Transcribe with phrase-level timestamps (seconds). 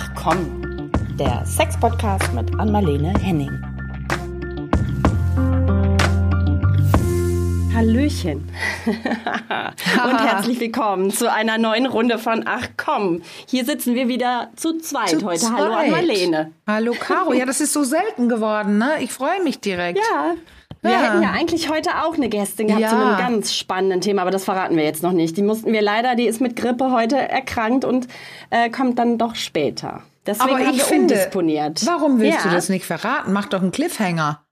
[0.00, 3.50] Ach komm, der Sex-Podcast mit Anmalene Henning.
[7.74, 8.48] Hallöchen
[8.86, 13.22] und herzlich willkommen zu einer neuen Runde von Ach komm.
[13.48, 15.40] Hier sitzen wir wieder zu zweit Zu heute.
[15.40, 15.58] zweit.
[15.58, 16.52] Hallo Marlene.
[16.64, 18.98] Hallo Caro, ja, das ist so selten geworden, ne?
[19.00, 19.98] Ich freue mich direkt.
[19.98, 20.34] Ja.
[20.82, 21.02] Wir Ja.
[21.02, 22.88] hätten ja eigentlich heute auch eine Gästin gehabt Ja.
[22.90, 25.36] zu einem ganz spannenden Thema, aber das verraten wir jetzt noch nicht.
[25.36, 28.06] Die mussten wir leider, die ist mit Grippe heute erkrankt und
[28.50, 30.02] äh, kommt dann doch später.
[30.26, 31.86] Deswegen Aber ich finde, umdisponiert.
[31.86, 32.50] warum willst ja.
[32.50, 33.32] du das nicht verraten?
[33.32, 34.44] Mach doch einen Cliffhanger.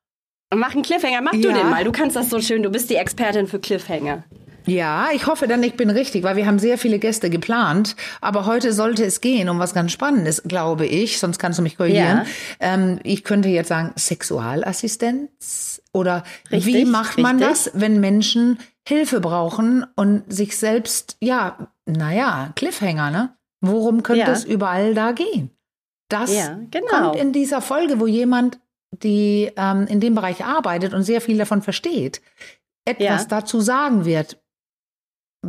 [0.54, 1.84] Mach einen Cliffhanger, mach du den mal.
[1.84, 4.24] Du kannst das so schön, du bist die Expertin für Cliffhanger.
[4.66, 7.94] Ja, ich hoffe dann, ich bin richtig, weil wir haben sehr viele Gäste geplant.
[8.20, 11.18] Aber heute sollte es gehen um was ganz Spannendes, glaube ich.
[11.18, 12.18] Sonst kannst du mich korrigieren.
[12.18, 12.26] Ja.
[12.60, 17.48] Ähm, ich könnte jetzt sagen Sexualassistenz oder Richtig, wie macht man richtig.
[17.48, 23.36] das, wenn Menschen Hilfe brauchen und sich selbst, ja, naja, Cliffhanger, ne?
[23.60, 24.32] Worum könnte Ja.
[24.32, 25.50] es überall da gehen?
[26.08, 26.86] Das Ja, genau.
[27.10, 28.58] kommt in dieser Folge, wo jemand,
[28.92, 32.20] die ähm, in dem Bereich arbeitet und sehr viel davon versteht,
[32.84, 34.38] etwas dazu sagen wird.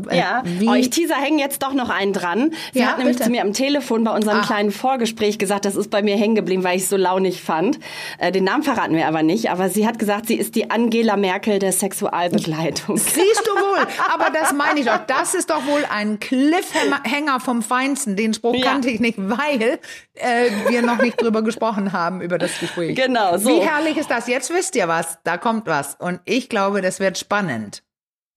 [0.09, 2.52] Äh, Ja, wie, euch Teaser hängen jetzt doch noch einen dran.
[2.73, 3.26] Sie Ja, hat nämlich bitte.
[3.28, 4.45] zu mir am Telefon bei unserem Ah.
[4.45, 7.80] kleinen Vorgespräch gesagt, das ist bei mir hängen geblieben, weil ich es so launig fand.
[8.20, 11.18] Äh, den Namen verraten wir aber nicht, aber sie hat gesagt, sie ist die Angela
[11.18, 12.98] Merkel der Sexualbegleitung.
[12.98, 15.00] Siehst du wohl, aber das meine ich doch.
[15.08, 18.16] Das ist doch wohl ein Cliffhanger vom Feinsten.
[18.16, 18.72] Den Spruch Ja.
[18.72, 19.80] kannte ich nicht, weil
[20.16, 22.95] äh, wir noch nicht drüber gesprochen haben, über das Gespräch.
[22.95, 23.50] Genau, so.
[23.50, 24.28] Wie herrlich ist das?
[24.28, 25.95] Jetzt wisst ihr was, da kommt was.
[26.00, 27.84] Und ich glaube, das wird spannend.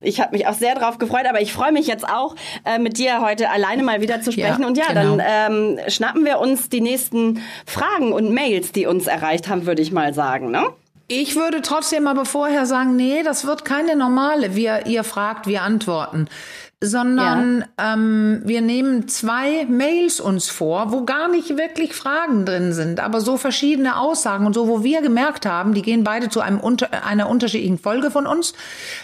[0.02, 2.34] Ich habe mich auch sehr drauf gefreut, aber ich freue mich jetzt auch,
[2.64, 4.62] äh, mit dir heute alleine mal wieder zu sprechen.
[4.62, 5.16] Ja, und ja, genau.
[5.16, 9.82] dann ähm, schnappen wir uns die nächsten Fragen und Mails, die uns erreicht haben, würde
[9.82, 10.50] ich mal sagen.
[10.50, 10.64] Ne?
[11.06, 15.62] Ich würde trotzdem aber vorher sagen, nee, das wird keine normale, wir, ihr fragt, wir
[15.62, 16.28] antworten.
[16.82, 23.00] Sondern ähm, wir nehmen zwei Mails uns vor, wo gar nicht wirklich Fragen drin sind,
[23.00, 26.58] aber so verschiedene Aussagen und so, wo wir gemerkt haben, die gehen beide zu einem
[26.58, 28.54] unter, einer unterschiedlichen Folge von uns,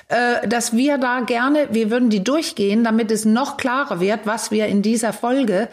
[0.09, 4.51] äh, dass wir da gerne, wir würden die durchgehen, damit es noch klarer wird, was
[4.51, 5.69] wir in dieser Folge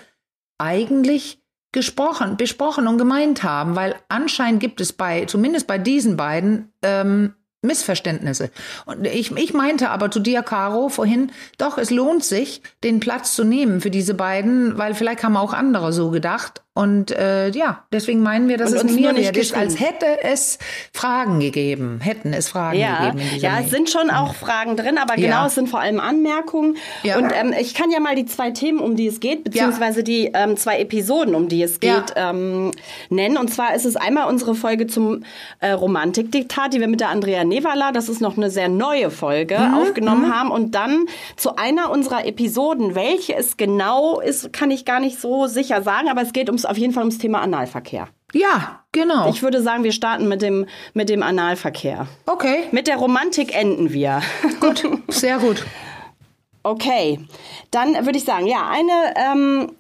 [0.58, 1.42] eigentlich
[1.74, 7.34] gesprochen, besprochen und gemeint haben, weil anscheinend gibt es bei, zumindest bei diesen beiden, ähm,
[7.64, 8.52] Missverständnisse.
[8.86, 13.36] Und ich, ich meinte aber zu dir, Caro, vorhin, doch, es lohnt sich, den Platz
[13.36, 16.63] zu nehmen für diese beiden, weil vielleicht haben auch andere so gedacht.
[16.76, 20.58] Und äh, ja, deswegen meinen wir, dass Und es nur nicht ist, als hätte es
[20.92, 23.64] Fragen gegeben, hätten es Fragen Ja, gegeben ja, Mail.
[23.66, 25.28] es sind schon auch Fragen drin, aber Ja.
[25.28, 26.78] genau, es sind vor allem Anmerkungen.
[27.04, 27.18] Ja.
[27.20, 30.32] Und ähm, ich kann ja mal die zwei Themen, um die es geht, beziehungsweise die
[30.34, 32.72] ähm, zwei Episoden, um die es geht, ähm,
[33.10, 33.38] nennen.
[33.38, 35.24] Und zwar ist es einmal unsere Folge zum
[35.60, 39.60] äh, Romantikdiktat, die wir mit der Andrea Nevala, das ist noch eine sehr neue Folge,
[39.60, 40.50] Mhm, aufgenommen haben.
[40.50, 41.06] Und dann
[41.36, 46.10] zu einer unserer Episoden, welche es genau ist, kann ich gar nicht so sicher sagen,
[46.10, 48.08] aber es geht ums, auf jeden Fall ums Thema Analverkehr.
[48.34, 49.30] ja, genau.
[49.30, 52.08] Ich würde sagen, wir starten mit dem, mit dem Analverkehr.
[52.26, 54.22] okay, Mit der Romantik enden wir.
[54.60, 55.66] gut, sehr gut.
[56.64, 57.20] Okay,
[57.72, 59.72] dann würde ich sagen, ja, eine ähm,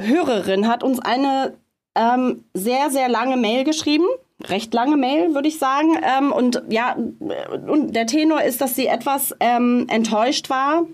[0.00, 1.54] Hörerin hat uns eine
[1.94, 4.06] ähm, sehr, sehr lange Mail geschrieben.
[4.44, 5.96] Recht lange Mail, würde ich sagen.
[6.02, 10.84] Ähm, und ja, und der Tenor ist, dass sie etwas ähm, enttäuscht war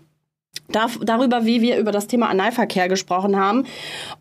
[0.69, 3.65] darüber, wie wir über das Thema Analverkehr gesprochen haben.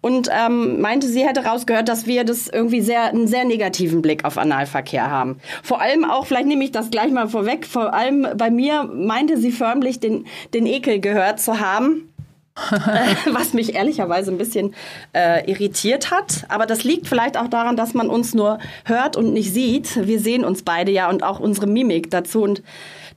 [0.02, 4.24] Und ähm, meinte, sie hätte rausgehört, dass wir das irgendwie sehr, einen sehr negativen Blick
[4.26, 5.40] auf Analverkehr haben.
[5.64, 9.38] Vor allem auch, vielleicht nehme ich das gleich mal vorweg, vor allem bei mir meinte
[9.38, 12.10] sie förmlich, den, den Ekel gehört zu haben.
[13.32, 14.74] Was mich ehrlicherweise ein bisschen
[15.14, 16.46] äh, irritiert hat.
[16.50, 20.08] Aber das liegt vielleicht auch daran, dass man uns nur hört und nicht sieht.
[20.08, 22.42] Wir sehen uns beide ja und auch unsere Mimik dazu.
[22.42, 22.64] Und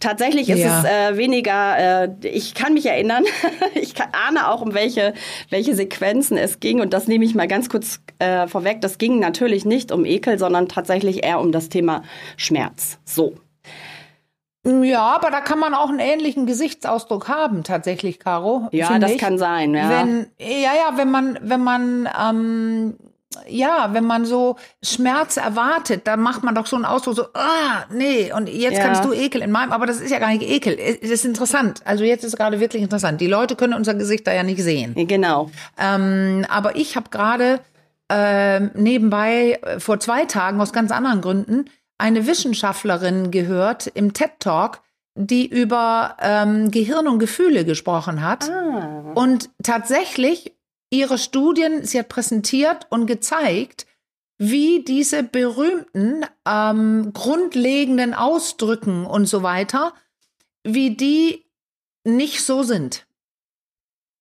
[0.00, 0.80] tatsächlich ist Ja.
[0.80, 3.24] es äh, weniger, äh, ich kann mich erinnern,
[3.74, 5.14] ich kann, ahne auch, um welche,
[5.50, 6.80] welche Sequenzen es ging.
[6.80, 8.80] Und das nehme ich mal ganz kurz äh, vorweg.
[8.80, 12.02] Das ging natürlich nicht um Ekel, sondern tatsächlich eher um das Thema
[12.36, 12.98] Schmerz.
[13.04, 13.34] So.
[14.66, 18.68] Ja, aber da kann man auch einen ähnlichen Gesichtsausdruck haben, tatsächlich, Caro.
[18.72, 19.18] Ja, das ich.
[19.18, 19.88] kann sein, ja.
[19.88, 22.94] Wenn, ja, ja, wenn man, wenn man, ähm,
[23.48, 27.84] ja, wenn man so Schmerz erwartet, dann macht man doch so einen Ausdruck so, ah,
[27.92, 28.84] nee, und jetzt Ja.
[28.84, 30.76] kannst du Ekel in meinem, aber das ist ja gar nicht Ekel.
[30.78, 31.80] Es ist interessant.
[31.84, 33.20] Also jetzt ist gerade wirklich interessant.
[33.20, 34.94] Die Leute können unser Gesicht da ja nicht sehen.
[35.06, 35.50] Genau.
[35.78, 37.60] Ähm, aber ich habe gerade
[38.08, 41.66] ähm, nebenbei äh, vor zwei Tagen aus ganz anderen Gründen
[41.98, 44.80] eine Wissenschaftlerin gehört im TED Talk,
[45.14, 48.50] die über ähm, Gehirn und Gefühle gesprochen hat.
[48.50, 49.12] Ah.
[49.14, 50.54] Und tatsächlich
[50.90, 53.86] ihre Studien, sie hat präsentiert und gezeigt,
[54.38, 59.94] wie diese berühmten ähm, grundlegenden Ausdrücken und so weiter,
[60.64, 61.44] wie die
[62.04, 63.06] nicht so sind.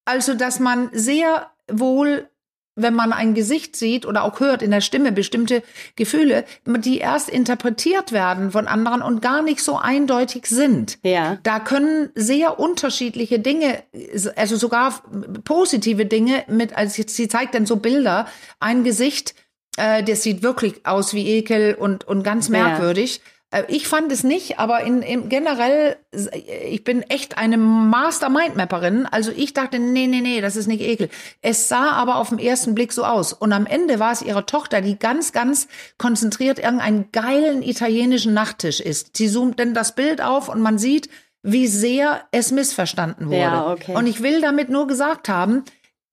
[0.06, 2.30] Also, dass man sehr wohl
[2.81, 5.63] wenn man ein Gesicht sieht oder auch hört in der Stimme bestimmte
[5.95, 10.97] Gefühle, die erst interpretiert werden von anderen und gar nicht so eindeutig sind.
[11.03, 11.37] Ja.
[11.43, 13.83] Da können sehr unterschiedliche Dinge,
[14.35, 15.01] also sogar
[15.43, 18.27] positive Dinge mit, also sie zeigt dann so Bilder,
[18.59, 19.35] ein Gesicht,
[19.77, 23.17] äh, das sieht wirklich aus wie Ekel und, und ganz merkwürdig.
[23.17, 29.07] Ja ich fand es nicht, aber in, in generell, ich bin echt eine Mastermind-Mapperin.
[29.07, 31.09] Also ich dachte, nee, nee, nee, das ist nicht ekel.
[31.41, 33.33] Es sah aber auf den ersten Blick so aus.
[33.33, 35.67] Und am Ende war es ihre Tochter, die ganz, ganz
[35.97, 39.17] konzentriert irgendeinen geilen italienischen Nachttisch isst.
[39.17, 41.09] Sie zoomt denn das Bild auf und man sieht,
[41.41, 43.37] wie sehr es missverstanden wurde.
[43.37, 43.95] Ja, okay.
[43.95, 45.63] Und ich will damit nur gesagt haben,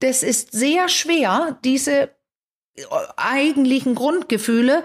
[0.00, 2.10] das ist sehr schwer, diese
[3.16, 4.82] eigentlichen Grundgefühle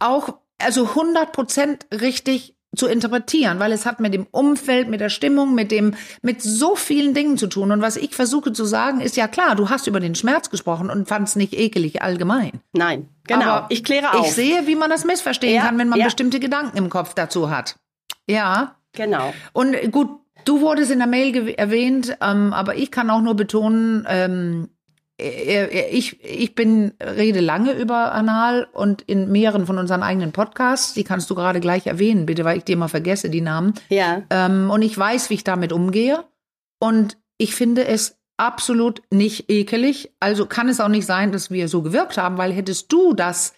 [0.00, 5.08] auch also 100 Prozent richtig zu interpretieren, weil es hat mit dem Umfeld, mit der
[5.08, 7.70] Stimmung, mit dem, mit so vielen Dingen zu tun.
[7.70, 10.90] Und was ich versuche zu sagen, ist ja klar, du hast über den Schmerz gesprochen
[10.90, 12.60] und fand es nicht ekelig allgemein.
[12.72, 13.44] Nein, genau.
[13.44, 14.26] Aber ich kläre auf.
[14.26, 16.06] Ich sehe, wie man das missverstehen ja, kann, wenn man ja.
[16.06, 17.76] bestimmte Gedanken im Kopf dazu hat.
[18.28, 18.76] Ja.
[18.92, 19.32] Genau.
[19.52, 20.08] Und gut,
[20.44, 24.68] du wurdest in der Mail erwähnt, ähm, aber ich kann auch nur betonen, ähm, äh,
[24.68, 24.73] äh,
[25.16, 31.04] ich, ich bin, rede lange über Anal und in mehreren von unseren eigenen Podcasts, die
[31.04, 33.74] kannst du gerade gleich erwähnen, bitte, weil ich dir mal vergesse, die Namen.
[33.90, 34.22] Ja.
[34.30, 36.24] Ähm, und ich weiß, wie ich damit umgehe.
[36.80, 40.12] Und ich finde es absolut nicht ekelig.
[40.18, 43.54] Also kann es auch nicht sein, dass wir so gewirkt haben, weil hättest du das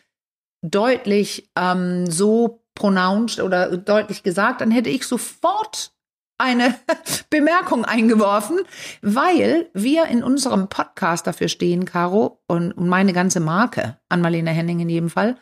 [0.62, 5.92] deutlich ähm, so pronounced oder deutlich gesagt, dann hätte ich sofort
[6.38, 6.74] eine
[7.30, 8.60] Bemerkung eingeworfen,
[9.02, 14.80] weil wir in unserem Podcast dafür stehen, Caro, und meine ganze Marke, an Marlene Henning
[14.80, 15.36] in jedem Fall.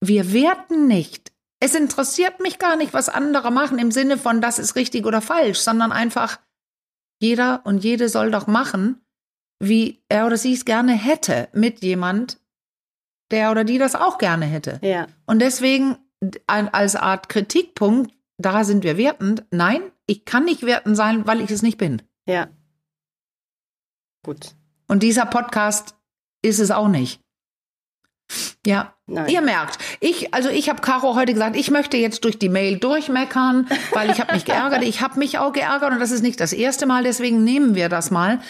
[0.00, 1.32] Wir werten nicht.
[1.60, 5.20] Es interessiert mich gar nicht, was andere machen im Sinne von, das ist richtig oder
[5.20, 6.38] falsch, sondern einfach,
[7.20, 9.04] jeder und jede soll doch machen,
[9.60, 12.38] wie er oder sie es gerne hätte mit jemand,
[13.32, 14.78] der oder die das auch gerne hätte.
[14.82, 15.08] Ja.
[15.26, 15.96] Und deswegen
[16.46, 19.44] als Art Kritikpunkt, da sind wir wertend.
[19.50, 22.02] Nein, ich kann nicht werten sein, weil ich es nicht bin.
[22.26, 22.48] Ja.
[24.24, 24.56] Gut.
[24.88, 25.96] Und dieser Podcast
[26.42, 27.20] ist es auch nicht.
[28.66, 29.28] Ja, Nein.
[29.28, 32.78] ihr merkt, ich, also ich habe Caro heute gesagt, ich möchte jetzt durch die Mail
[32.78, 34.82] durchmeckern, weil ich habe mich geärgert.
[34.82, 37.88] Ich habe mich auch geärgert und das ist nicht das erste Mal, deswegen nehmen wir
[37.88, 38.40] das mal,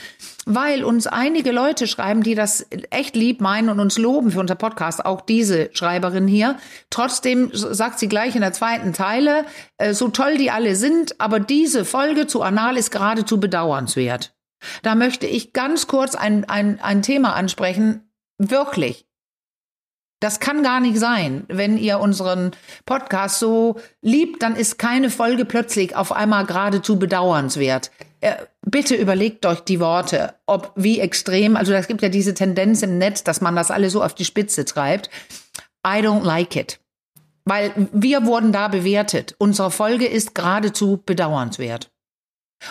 [0.46, 4.56] weil uns einige Leute schreiben, die das echt lieb meinen und uns loben für unser
[4.56, 6.56] Podcast, auch diese Schreiberin hier.
[6.90, 9.44] Trotzdem sagt sie gleich in der zweiten Teile,
[9.76, 14.34] äh, so toll die alle sind, aber diese Folge zu Anal ist geradezu bedauernswert.
[14.82, 18.10] Da möchte ich ganz kurz ein, ein, ein Thema ansprechen.
[18.38, 19.07] Wirklich.
[20.20, 21.44] Das kann gar nicht sein.
[21.48, 22.50] Wenn ihr unseren
[22.86, 27.92] Podcast so liebt, dann ist keine Folge plötzlich auf einmal geradezu bedauernswert.
[28.20, 32.82] Äh, bitte überlegt euch die Worte, ob wie extrem, also es gibt ja diese Tendenz
[32.82, 35.08] im Netz, dass man das alle so auf die Spitze treibt.
[35.86, 36.80] I don't like it.
[37.44, 39.36] Weil wir wurden da bewertet.
[39.38, 41.90] Unsere Folge ist geradezu bedauernswert.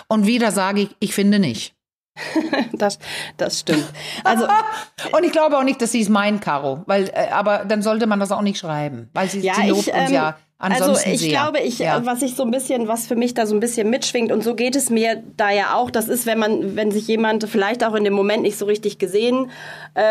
[0.09, 1.76] Und wieder sage ich, ich finde nicht.
[2.73, 2.99] das,
[3.37, 3.85] das stimmt.
[4.23, 4.47] Also
[5.11, 8.07] und ich glaube auch nicht, dass sie es meint, Caro, weil äh, aber dann sollte
[8.07, 11.09] man das auch nicht schreiben, weil sie, ja, sie lobt ich, uns ähm, ja ansonsten
[11.09, 11.29] Also ich sehr.
[11.29, 12.05] glaube, ich ja.
[12.05, 14.55] was ich so ein bisschen, was für mich da so ein bisschen mitschwingt und so
[14.55, 15.91] geht es mir da ja auch.
[15.91, 18.97] Das ist, wenn man, wenn sich jemand vielleicht auch in dem Moment nicht so richtig
[18.97, 19.51] gesehen
[19.95, 20.01] äh,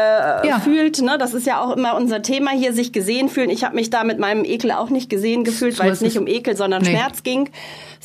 [0.47, 0.61] ja.
[0.61, 1.03] fühlt.
[1.03, 3.51] Ne, das ist ja auch immer unser Thema hier, sich gesehen fühlen.
[3.51, 6.19] Ich habe mich da mit meinem Ekel auch nicht gesehen gefühlt, so weil es nicht
[6.19, 6.91] um Ekel, sondern nee.
[6.91, 7.51] Schmerz ging.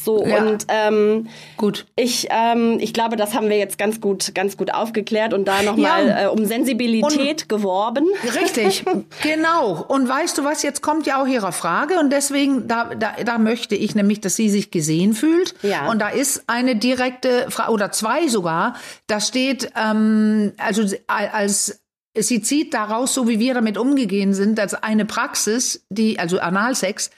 [0.04, 0.44] So ja.
[0.44, 1.28] und ähm,
[1.58, 1.86] gut.
[1.96, 5.62] Ich, ähm, ich glaube, das haben wir jetzt ganz gut, ganz gut aufgeklärt und da
[5.62, 6.24] nochmal ja.
[6.24, 8.06] äh, um Sensibilität und, geworben.
[8.24, 8.84] Richtig,
[9.24, 9.86] genau.
[9.88, 10.64] Und weißt du was?
[10.64, 14.36] Jetzt kommt ja auch ihre Frage und deswegen da, da, da möchte ich nämlich, dass
[14.36, 15.56] sie sich gesehen fühlt.
[15.62, 15.90] Ja.
[15.90, 18.76] Und da ist eine direkte Frage oder zwei sogar.
[19.08, 21.82] Da steht ähm, also als
[22.18, 27.10] Sie zieht daraus, so wie wir damit umgegangen sind, als eine Praxis, die, also Analsex,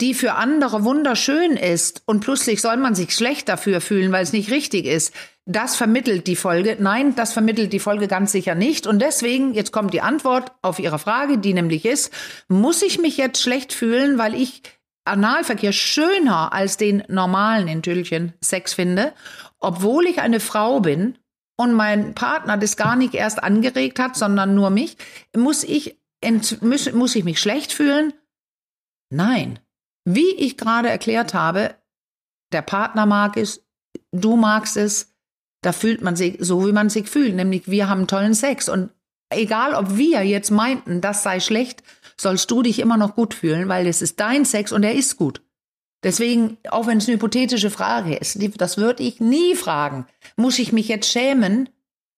[0.00, 4.32] die für andere wunderschön ist und plötzlich soll man sich schlecht dafür fühlen, weil es
[4.32, 5.14] nicht richtig ist.
[5.46, 6.76] Das vermittelt die Folge.
[6.78, 8.86] Nein, das vermittelt die Folge ganz sicher nicht.
[8.86, 12.12] Und deswegen, jetzt kommt die Antwort auf Ihre Frage, die nämlich ist,
[12.48, 14.62] muss ich mich jetzt schlecht fühlen, weil ich
[15.04, 19.12] Analverkehr schöner als den normalen in Tüllchen Sex finde,
[19.58, 21.18] obwohl ich eine Frau bin
[21.56, 24.96] und mein Partner das gar nicht erst angeregt hat, sondern nur mich,
[25.36, 25.98] muss ich,
[26.60, 28.12] muss, muss ich mich schlecht fühlen?
[29.10, 29.58] Nein.
[30.14, 31.74] Wie ich gerade erklärt habe,
[32.52, 33.64] der Partner mag es,
[34.12, 35.14] du magst es,
[35.62, 38.90] da fühlt man sich so, wie man sich fühlt, nämlich wir haben tollen Sex und
[39.30, 41.82] egal ob wir jetzt meinten, das sei schlecht,
[42.16, 45.16] sollst du dich immer noch gut fühlen, weil es ist dein Sex und er ist
[45.16, 45.42] gut.
[46.02, 50.06] Deswegen, auch wenn es eine hypothetische Frage ist, das würde ich nie fragen.
[50.36, 51.68] Muss ich mich jetzt schämen,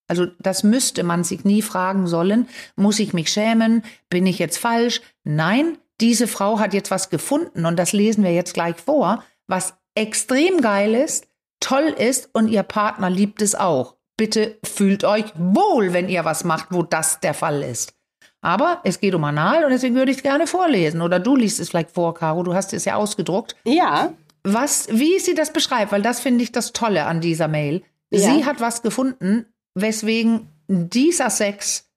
[0.08, 2.46] Also das müsste man sich nie fragen sollen.
[2.76, 3.82] Muss ich mich schämen?
[4.10, 5.00] Bin ich jetzt falsch?
[5.24, 9.74] Nein, diese Frau hat jetzt was gefunden und das lesen wir jetzt gleich vor, was
[9.94, 11.28] extrem geil ist,
[11.60, 13.96] toll ist und ihr Partner liebt es auch.
[14.16, 17.94] Bitte fühlt euch wohl, wenn ihr was macht, wo das der Fall ist.
[18.40, 21.00] Aber es geht um Anal und deswegen würde ich es gerne vorlesen.
[21.00, 22.42] Oder du liest es vielleicht vor, Caro.
[22.42, 23.54] Du hast es ja ausgedruckt.
[23.64, 24.12] Ja.
[24.42, 27.84] Was, wie sie das beschreibt, weil das finde ich das Tolle an dieser Mail.
[28.10, 28.18] Ja.
[28.18, 31.91] Sie hat was gefunden, weswegen dieser Sex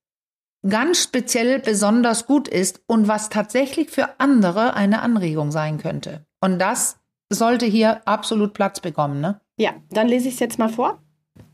[0.67, 6.25] ganz speziell besonders gut ist und was tatsächlich für andere eine Anregung sein könnte.
[6.41, 6.97] Und das
[7.29, 9.41] sollte hier absolut Platz bekommen, ne?
[9.57, 11.01] Ja, dann lese ich es jetzt mal vor.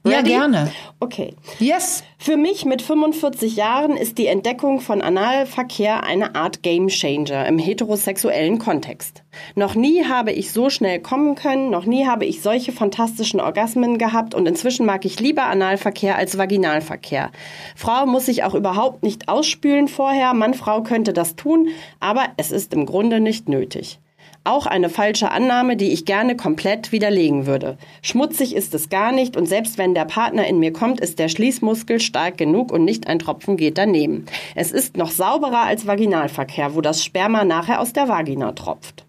[0.03, 0.29] Ja, Ready?
[0.29, 0.71] gerne.
[0.99, 1.35] Okay.
[1.59, 2.03] Yes.
[2.17, 8.57] Für mich mit 45 Jahren ist die Entdeckung von Analverkehr eine Art Gamechanger im heterosexuellen
[8.57, 9.23] Kontext.
[9.53, 13.99] Noch nie habe ich so schnell kommen können, noch nie habe ich solche fantastischen Orgasmen
[13.99, 17.29] gehabt und inzwischen mag ich lieber Analverkehr als Vaginalverkehr.
[17.75, 21.67] Frau muss sich auch überhaupt nicht ausspülen vorher, Mann, Frau könnte das tun,
[21.99, 23.99] aber es ist im Grunde nicht nötig.
[24.43, 27.77] Auch eine falsche Annahme, die ich gerne komplett widerlegen würde.
[28.01, 31.29] Schmutzig ist es gar nicht und selbst wenn der Partner in mir kommt, ist der
[31.29, 34.25] Schließmuskel stark genug und nicht ein Tropfen geht daneben.
[34.55, 39.05] Es ist noch sauberer als Vaginalverkehr, wo das Sperma nachher aus der Vagina tropft.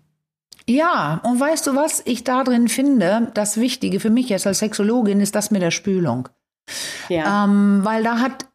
[0.68, 3.30] Ja, und weißt du, was ich da drin finde?
[3.34, 6.28] Das Wichtige für mich jetzt als Sexologin ist das mit der Spülung.
[7.08, 7.44] Ja.
[7.44, 8.46] Ähm, weil da hat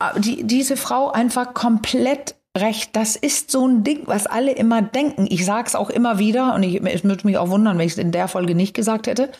[0.00, 2.94] äh, die, diese Frau einfach komplett recht.
[2.94, 5.26] Das ist so ein Ding, was alle immer denken.
[5.28, 7.92] Ich sage es auch immer wieder und ich, es würde mich auch wundern, wenn ich
[7.92, 9.30] es in der Folge nicht gesagt hätte,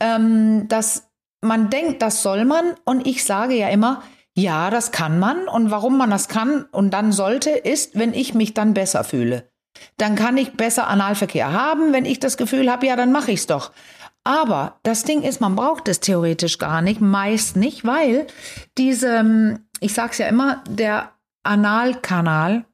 [0.00, 1.08] ähm, dass
[1.40, 4.02] man denkt, das soll man und ich sage ja immer,
[4.34, 8.34] ja, das kann man und warum man das kann und dann sollte, ist, wenn ich
[8.34, 9.50] mich dann besser fühle.
[9.96, 13.46] Dann kann ich besser Analverkehr haben, wenn ich das Gefühl habe, ja, dann mache ich's
[13.46, 13.72] doch.
[14.24, 18.26] Aber das Ding ist, man braucht es theoretisch gar nicht, meist nicht, weil
[18.76, 21.12] diese, ich sag's ja immer, der
[21.46, 22.64] Analkanal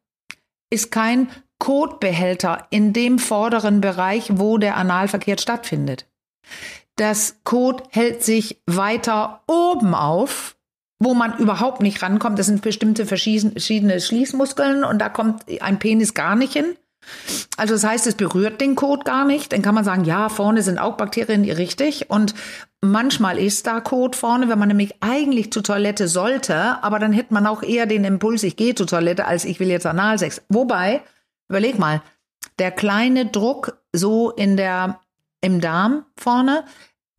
[0.70, 6.08] ist kein Kotbehälter in dem vorderen Bereich, wo der Analverkehr stattfindet.
[6.96, 10.56] Das Kot hält sich weiter oben auf,
[10.98, 12.38] wo man überhaupt nicht rankommt.
[12.38, 16.76] Das sind bestimmte verschiedene Schließmuskeln und da kommt ein Penis gar nicht hin.
[17.56, 19.52] Also das heißt, es berührt den Kot gar nicht.
[19.52, 22.10] Dann kann man sagen, ja, vorne sind auch Bakterien richtig.
[22.10, 22.34] Und
[22.80, 27.34] manchmal ist da Kot vorne, wenn man nämlich eigentlich zur Toilette sollte, aber dann hätte
[27.34, 30.42] man auch eher den Impuls, ich gehe zur Toilette, als ich will jetzt Analsex.
[30.48, 31.02] Wobei,
[31.48, 32.02] überleg mal,
[32.58, 35.00] der kleine Druck so in der,
[35.40, 36.64] im Darm vorne,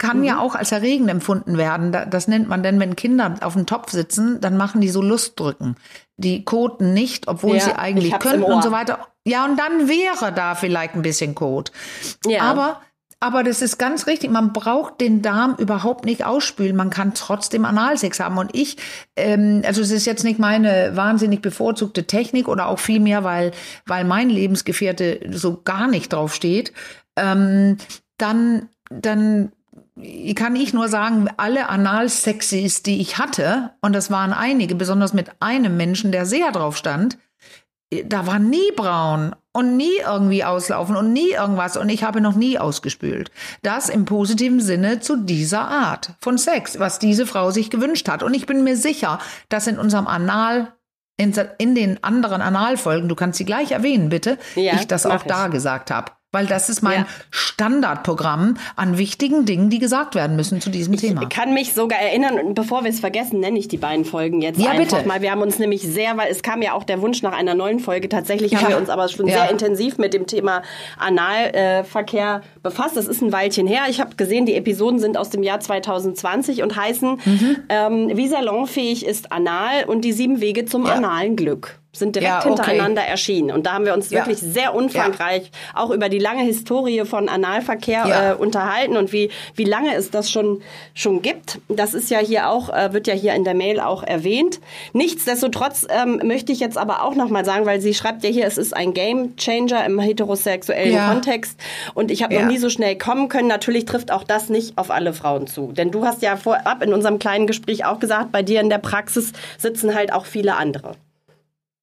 [0.04, 0.24] kann mhm.
[0.26, 1.96] ja auch als erregend empfunden werden.
[2.10, 5.78] Das nennt man denn, wenn Kinder auf dem Topf sitzen, dann machen die so Lustdrücken.
[6.18, 9.08] Die koten nicht, obwohl Ja, sie ich eigentlich könnten und so weiter.
[9.26, 11.72] Ja, und dann wäre da vielleicht ein bisschen Kot.
[12.26, 12.42] Ja.
[12.42, 12.82] Aber,
[13.22, 14.30] aber das ist ganz richtig.
[14.30, 16.76] Man braucht den Darm überhaupt nicht ausspülen.
[16.76, 18.38] Man kann trotzdem Analsex haben.
[18.38, 18.76] Und ich,
[19.16, 23.52] ähm, also es ist jetzt nicht meine wahnsinnig bevorzugte Technik oder auch vielmehr, weil,
[23.86, 26.74] weil mein Lebensgefährte so gar nicht drauf steht.
[27.16, 27.78] Ähm,
[28.18, 29.54] dann, dann
[30.36, 35.30] kann ich nur sagen, alle Analsexis, die ich hatte, und das waren einige, besonders mit
[35.40, 37.18] einem Menschen, der sehr drauf stand,
[38.06, 42.34] da war nie braun und nie irgendwie auslaufen und nie irgendwas und ich habe noch
[42.36, 43.30] nie ausgespült.
[43.62, 48.24] Das im positiven Sinne zu dieser Art von Sex, was diese Frau sich gewünscht hat.
[48.24, 49.20] Und ich bin mir sicher,
[49.50, 50.74] dass in unserem Anal,
[51.18, 55.22] in, in den anderen Analfolgen, du kannst sie gleich erwähnen, bitte, Ja, ich das auch
[55.22, 55.52] da ich.
[55.52, 56.14] gesagt habe.
[56.34, 57.08] Weil das ist mein Ja.
[57.32, 61.22] Standardprogramm an wichtigen Dingen, die gesagt werden müssen zu diesem Thema.
[61.22, 64.42] Ich kann mich sogar erinnern, und bevor wir es vergessen, nenne ich die beiden Folgen
[64.42, 65.08] jetzt Ja, einfach bitte.
[65.08, 65.22] mal.
[65.22, 67.80] Wir haben uns nämlich sehr, weil es kam ja auch der Wunsch nach einer neuen
[67.80, 68.10] Folge.
[68.10, 68.70] Tatsächlich haben Ja.
[68.70, 70.64] wir uns aber schon sehr intensiv mit dem Thema
[70.98, 72.98] Analverkehr befasst.
[72.98, 73.84] Das ist ein Weilchen her.
[73.90, 77.56] Ich habe gesehen, die Episoden sind aus dem Jahr 2020 und heißen, Mhm.
[77.70, 82.40] ähm, wie salonfähig ist Anal und die sieben Wege zum analen Glück sind direkt Ja,
[82.40, 82.48] okay.
[82.50, 83.52] hintereinander erschienen.
[83.52, 84.20] Und da haben wir uns Ja.
[84.26, 88.32] wirklich sehr umfangreich auch über die lange Historie von Analverkehr Ja.
[88.32, 90.62] äh, unterhalten und wie, wie lange es das schon,
[90.96, 91.60] schon gibt.
[91.70, 94.60] Das ist ja hier auch, äh, wird ja hier in der Mail auch erwähnt.
[94.94, 98.58] Nichtsdestotrotz ähm, möchte ich jetzt aber auch nochmal sagen, weil sie schreibt ja hier, es
[98.58, 101.10] ist ein Game Changer im heterosexuellen Ja.
[101.12, 101.60] Kontext
[101.94, 102.42] und ich habe Ja.
[102.42, 103.48] noch nie so schnell kommen können.
[103.48, 105.72] Natürlich trifft auch das nicht auf alle Frauen zu.
[105.74, 108.80] Denn du hast ja vorab in unserem kleinen Gespräch auch gesagt, bei dir in der
[108.80, 110.96] Praxis sitzen halt auch viele andere.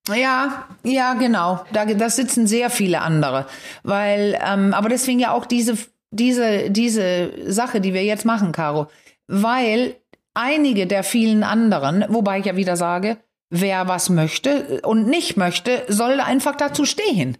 [0.08, 1.64] Ja, ja, genau.
[1.72, 3.46] Da, da sitzen sehr viele andere.
[3.82, 5.76] Weil, ähm, aber deswegen ja auch diese,
[6.10, 8.88] diese, diese Sache, die wir jetzt machen, Caro.
[9.26, 9.96] Weil
[10.34, 13.18] einige der vielen anderen, wobei ich ja wieder sage,
[13.50, 17.36] wer was möchte und nicht möchte, soll einfach dazu stehen.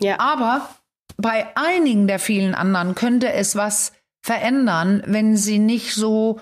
[0.00, 0.18] Ja.
[0.18, 0.68] Aber
[1.16, 6.40] bei einigen der vielen anderen könnte es was verändern, wenn sie nicht so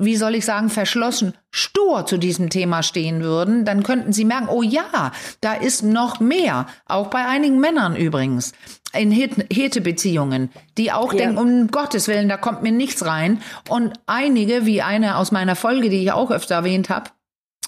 [0.00, 4.48] wie soll ich sagen, verschlossen, stur zu diesem Thema stehen würden, dann könnten sie merken,
[4.48, 6.66] oh ja, da ist noch mehr.
[6.86, 8.52] Auch bei einigen Männern übrigens.
[8.92, 11.18] In Hete-Beziehungen, die auch ja.
[11.20, 13.40] denken, um Gottes Willen, da kommt mir nichts rein.
[13.68, 17.10] Und einige, wie eine aus meiner Folge, die ich auch öfter erwähnt habe,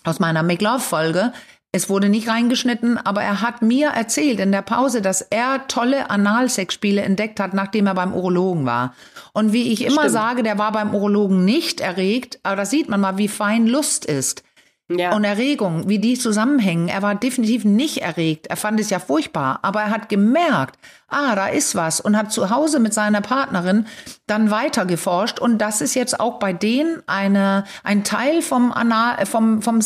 [0.04, 1.32] aus meiner McLove-Folge,
[1.74, 6.10] es wurde nicht reingeschnitten, aber er hat mir erzählt in der Pause, dass er tolle
[6.10, 8.94] Analsexspiele entdeckt hat, nachdem er beim Urologen war.
[9.32, 10.12] Und wie ich immer Stimmt.
[10.12, 14.04] sage, der war beim Urologen nicht erregt, aber da sieht man mal, wie fein Lust
[14.04, 14.44] ist.
[14.90, 15.14] Ja.
[15.14, 16.88] Und Erregung, wie die zusammenhängen.
[16.88, 18.48] Er war definitiv nicht erregt.
[18.48, 19.60] Er fand es ja furchtbar.
[19.62, 22.00] Aber er hat gemerkt, ah, da ist was.
[22.00, 23.86] Und hat zu Hause mit seiner Partnerin
[24.26, 25.38] dann weiter geforscht.
[25.38, 29.80] Und das ist jetzt auch bei denen eine, ein Teil vom, Anal, vom, vom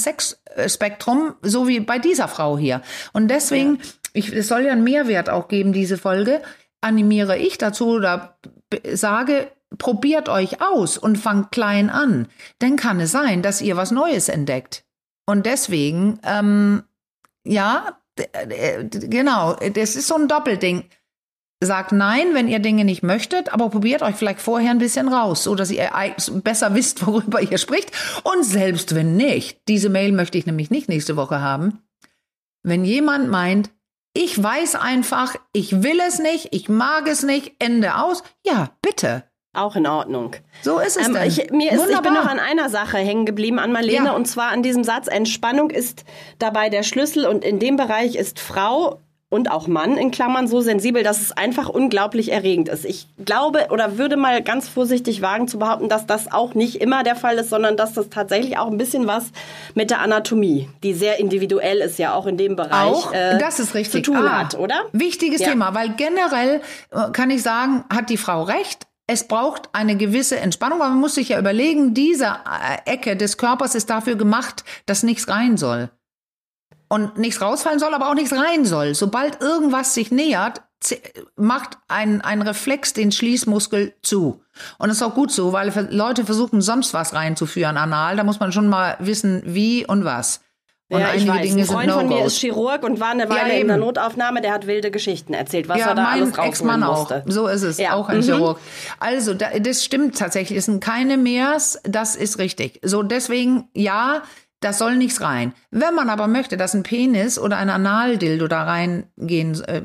[0.57, 2.83] Sexspektrum, so wie bei dieser Frau hier.
[3.13, 3.83] Und deswegen, ja.
[4.13, 6.43] ich, es soll ja einen Mehrwert auch geben, diese Folge,
[6.81, 8.39] animiere ich dazu oder
[8.93, 12.29] sage, probiert euch aus und fangt klein an.
[12.59, 14.85] Dann kann es sein, dass ihr was Neues entdeckt.
[15.27, 16.85] Und deswegen, ähm,
[17.45, 17.99] ja,
[18.91, 20.85] genau, das ist so ein Doppelding.
[21.61, 25.43] Sagt nein, wenn ihr Dinge nicht möchtet, aber probiert euch vielleicht vorher ein bisschen raus,
[25.43, 25.91] so dass ihr
[26.45, 27.93] besser wisst, worüber ihr spricht.
[28.25, 31.83] Und selbst wenn nicht, diese Mail möchte ich nämlich nicht nächste Woche haben.
[32.63, 33.71] Wenn jemand meint,
[34.13, 39.25] ich weiß einfach, ich will es nicht, ich mag es nicht, Ende aus, ja, bitte.
[39.55, 40.37] Auch in Ordnung.
[40.61, 41.29] So ist es ähm, denn.
[41.29, 44.13] Ich, mir ist, ich bin noch an einer Sache hängen geblieben, an Marlene, ja.
[44.13, 46.05] und zwar an diesem Satz, Entspannung ist
[46.39, 50.61] dabei der Schlüssel und in dem Bereich ist Frau und auch Mann in Klammern so
[50.61, 52.85] sensibel, dass es einfach unglaublich erregend ist.
[52.85, 57.03] Ich glaube oder würde mal ganz vorsichtig wagen zu behaupten, dass das auch nicht immer
[57.03, 59.25] der Fall ist, sondern dass das tatsächlich auch ein bisschen was
[59.75, 63.59] mit der Anatomie, die sehr individuell ist, ja auch in dem Bereich auch, äh, das
[63.59, 64.05] ist richtig.
[64.05, 64.85] zu tun ah, hat, oder?
[64.93, 65.49] Wichtiges ja.
[65.49, 66.61] Thema, weil generell
[66.93, 70.99] äh, kann ich sagen, hat die Frau recht es braucht eine gewisse Entspannung, aber man
[70.99, 75.57] muss sich ja überlegen, diese äh, Ecke des Körpers ist dafür gemacht, dass nichts rein
[75.57, 75.91] soll.
[76.89, 78.95] Und nichts rausfallen soll, aber auch nichts rein soll.
[78.95, 80.63] Sobald irgendwas sich nähert,
[81.37, 84.43] macht ein, ein Reflex den Schließmuskel zu.
[84.79, 88.17] Und das ist auch gut so, weil Leute versuchen sonst was reinzuführen anal.
[88.17, 90.41] Da muss man schon mal wissen, wie und was.
[90.89, 91.43] Und ja, ich weiß.
[91.43, 94.41] Dinge ein Freund von mir ist Chirurg und war eine Weile ja, in der Notaufnahme,
[94.41, 97.11] der hat wilde Geschichten erzählt, was ja, er da mein alles Ex-Mann auch.
[97.27, 97.95] So ist es, ja.
[97.95, 98.23] auch ein mhm.
[98.23, 98.61] Chirurg.
[99.01, 100.59] Also, das stimmt tatsächlich.
[100.59, 102.79] Es sind keine Mehrs, das ist richtig.
[102.85, 104.23] So, deswegen, ja,
[104.67, 105.55] das soll nichts rein.
[105.71, 109.83] Wenn man aber möchte, dass ein Penis oder ein Analdildo da reingehen, äh,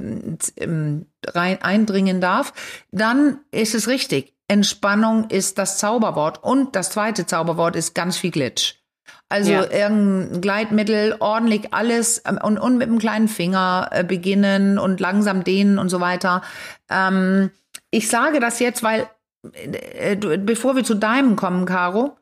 [1.27, 2.51] rein eindringen darf,
[2.91, 4.33] dann ist es richtig.
[4.47, 6.43] Entspannung ist das Zauberwort.
[6.43, 8.81] Und das zweite Zauberwort ist ganz viel Glitch.
[9.29, 9.71] Also ja.
[9.71, 15.43] irgendein Gleitmittel, ordentlich alles ähm, und, und mit einem kleinen Finger äh, beginnen und langsam
[15.43, 16.41] dehnen und so weiter.
[16.89, 17.51] Ähm,
[17.91, 19.07] ich sage das jetzt, weil,
[19.53, 22.17] äh, du, bevor wir zu deinem kommen, Caro,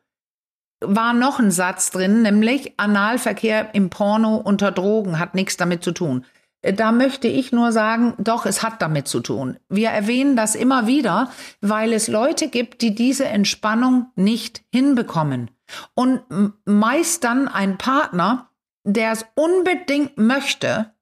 [0.80, 5.92] war noch ein Satz drin, nämlich Analverkehr im Porno unter Drogen hat nichts damit zu
[5.92, 6.24] tun.
[6.62, 9.58] Äh, da möchte ich nur sagen, doch, es hat damit zu tun.
[9.68, 15.50] Wir erwähnen das immer wieder, weil es Leute gibt, die diese Entspannung nicht hinbekommen.
[15.94, 16.22] Und
[16.64, 18.50] meist dann ein Partner,
[18.84, 20.92] der es unbedingt möchte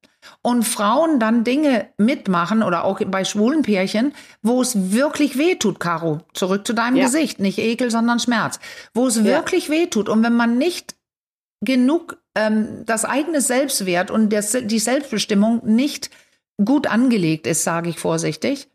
[0.42, 5.80] und Frauen dann Dinge mitmachen oder auch bei schwulen Pärchen, wo es wirklich weh tut,
[5.80, 6.20] Caro.
[6.34, 7.04] Zurück zu deinem ja.
[7.04, 8.60] Gesicht, nicht Ekel, sondern Schmerz.
[8.94, 9.24] Wo es ja.
[9.24, 10.96] wirklich weh tut und wenn man nicht
[11.60, 16.10] genug ähm, das eigene Selbstwert und der, die Selbstbestimmung nicht
[16.64, 18.68] gut angelegt ist, sage ich vorsichtig,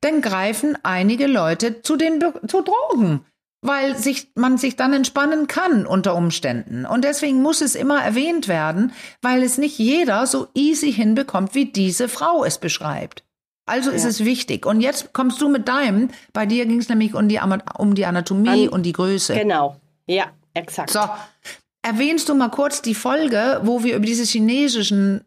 [0.00, 3.24] dann greifen einige Leute zu den zu Drogen
[3.64, 6.84] weil sich, man sich dann entspannen kann unter Umständen.
[6.84, 11.64] Und deswegen muss es immer erwähnt werden, weil es nicht jeder so easy hinbekommt, wie
[11.64, 13.24] diese Frau es beschreibt.
[13.66, 13.96] Also ja.
[13.96, 14.66] ist es wichtig.
[14.66, 16.10] Und jetzt kommst du mit deinem.
[16.34, 17.40] Bei dir ging es nämlich um die,
[17.78, 19.34] um die Anatomie An, und die Größe.
[19.34, 19.76] Genau.
[20.06, 20.90] Ja, exakt.
[20.90, 21.00] So.
[21.80, 25.24] Erwähnst du mal kurz die Folge, wo wir über diese chinesischen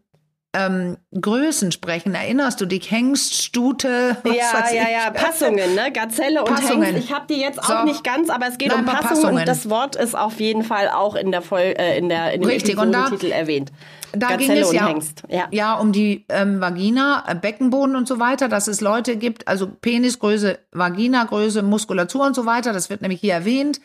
[0.58, 2.14] ähm, Größen sprechen.
[2.14, 2.90] Erinnerst du dich?
[2.90, 4.88] Hengst, Stute, was ja, weiß ja, ich?
[4.90, 5.92] ja, Passungen, ne?
[5.92, 6.82] Gazelle und Passungen.
[6.82, 7.04] Hengst.
[7.04, 7.84] Ich habe die jetzt auch so.
[7.84, 10.64] nicht ganz, aber es geht Nein, um Passungen, Passungen, und das Wort ist auf jeden
[10.64, 13.72] Fall auch in der Voll, äh, in der in dem Richtig, und da, Titel erwähnt.
[14.12, 15.22] Da Gazelle ging es ja, Hengst.
[15.28, 19.46] ja, ja um die ähm, Vagina, äh, Beckenboden und so weiter, dass es Leute gibt,
[19.46, 22.72] also Penisgröße, Vaginagröße, Muskulatur und so weiter.
[22.72, 23.80] Das wird nämlich hier erwähnt,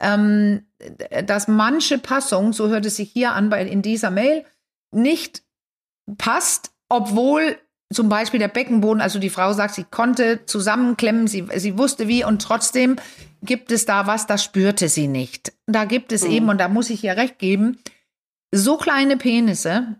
[0.00, 0.66] ähm,
[1.24, 4.44] dass manche Passungen, so hört es sich hier an bei in dieser Mail,
[4.90, 5.42] nicht
[6.16, 7.58] passt, obwohl
[7.92, 12.24] zum Beispiel der Beckenboden, also die Frau sagt, sie konnte zusammenklemmen, sie, sie wusste wie
[12.24, 12.96] und trotzdem
[13.42, 15.52] gibt es da was, das spürte sie nicht.
[15.66, 16.30] Da gibt es mhm.
[16.30, 17.78] eben, und da muss ich ihr recht geben,
[18.52, 19.96] so kleine Penisse,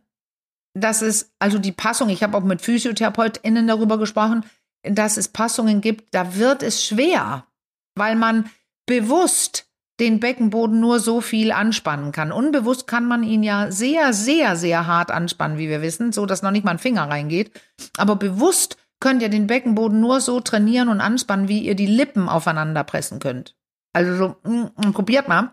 [0.74, 4.44] dass es, also die Passung, ich habe auch mit PhysiotherapeutInnen darüber gesprochen,
[4.82, 7.46] dass es Passungen gibt, da wird es schwer,
[7.94, 8.50] weil man
[8.86, 9.67] bewusst
[10.00, 12.30] den Beckenboden nur so viel anspannen kann.
[12.30, 16.42] Unbewusst kann man ihn ja sehr, sehr, sehr hart anspannen, wie wir wissen, so dass
[16.42, 17.50] noch nicht mal ein Finger reingeht.
[17.96, 22.28] Aber bewusst könnt ihr den Beckenboden nur so trainieren und anspannen, wie ihr die Lippen
[22.28, 23.56] aufeinander pressen könnt.
[23.92, 25.52] Also so, mm, mm, probiert mal.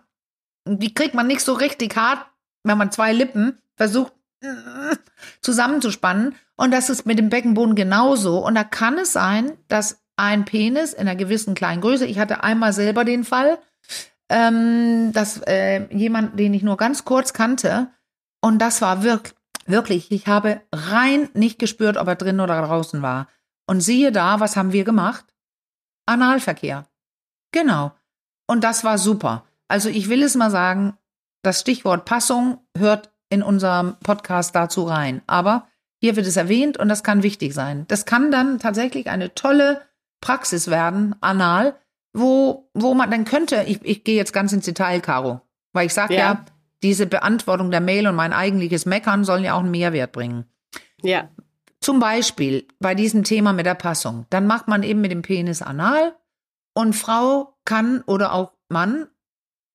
[0.68, 2.26] Die kriegt man nicht so richtig hart,
[2.64, 4.94] wenn man zwei Lippen versucht mm,
[5.42, 6.36] zusammenzuspannen.
[6.56, 8.46] Und das ist mit dem Beckenboden genauso.
[8.46, 12.44] Und da kann es sein, dass ein Penis in einer gewissen kleinen Größe, ich hatte
[12.44, 13.58] einmal selber den Fall,
[14.30, 17.90] ähm, dass äh, jemand, den ich nur ganz kurz kannte,
[18.42, 19.36] und das war wirklich,
[19.66, 23.28] wirklich, ich habe rein nicht gespürt, ob er drin oder draußen war.
[23.68, 25.26] Und siehe da, was haben wir gemacht?
[26.06, 26.86] Analverkehr.
[27.52, 27.92] Genau.
[28.48, 29.46] Und das war super.
[29.68, 30.98] Also ich will es mal sagen,
[31.42, 35.22] das Stichwort Passung hört in unserem Podcast dazu rein.
[35.26, 35.68] Aber
[36.00, 37.86] hier wird es erwähnt und das kann wichtig sein.
[37.88, 39.82] Das kann dann tatsächlich eine tolle
[40.22, 41.76] Praxis werden, anal,
[42.16, 45.42] wo, wo man dann könnte, ich, ich gehe jetzt ganz ins Detail, Caro,
[45.74, 46.20] weil ich sage ja.
[46.20, 46.46] ja,
[46.82, 50.46] diese Beantwortung der Mail und mein eigentliches Meckern sollen ja auch einen Mehrwert bringen.
[51.02, 51.30] Ja.
[51.82, 54.26] Zum Beispiel bei diesem Thema mit der Passung.
[54.30, 56.16] Dann macht man eben mit dem Penis anal
[56.74, 59.08] und Frau kann oder auch Mann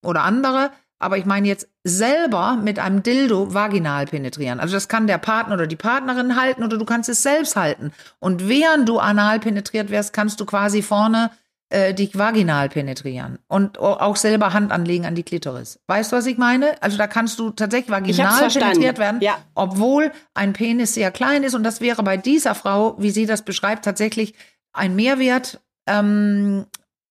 [0.02, 4.60] oder andere, aber ich meine jetzt selber mit einem Dildo vaginal penetrieren.
[4.60, 7.92] Also das kann der Partner oder die Partnerin halten oder du kannst es selbst halten.
[8.18, 11.30] Und während du anal penetriert wirst, kannst du quasi vorne
[11.70, 15.78] äh, dich vaginal penetrieren und auch selber Hand anlegen an die Klitoris.
[15.86, 16.80] Weißt du, was ich meine?
[16.82, 19.38] Also da kannst du tatsächlich vaginal penetriert werden, ja.
[19.54, 21.54] obwohl ein Penis sehr klein ist.
[21.54, 24.34] Und das wäre bei dieser Frau, wie sie das beschreibt, tatsächlich
[24.72, 25.60] ein Mehrwert.
[25.86, 26.66] Ähm,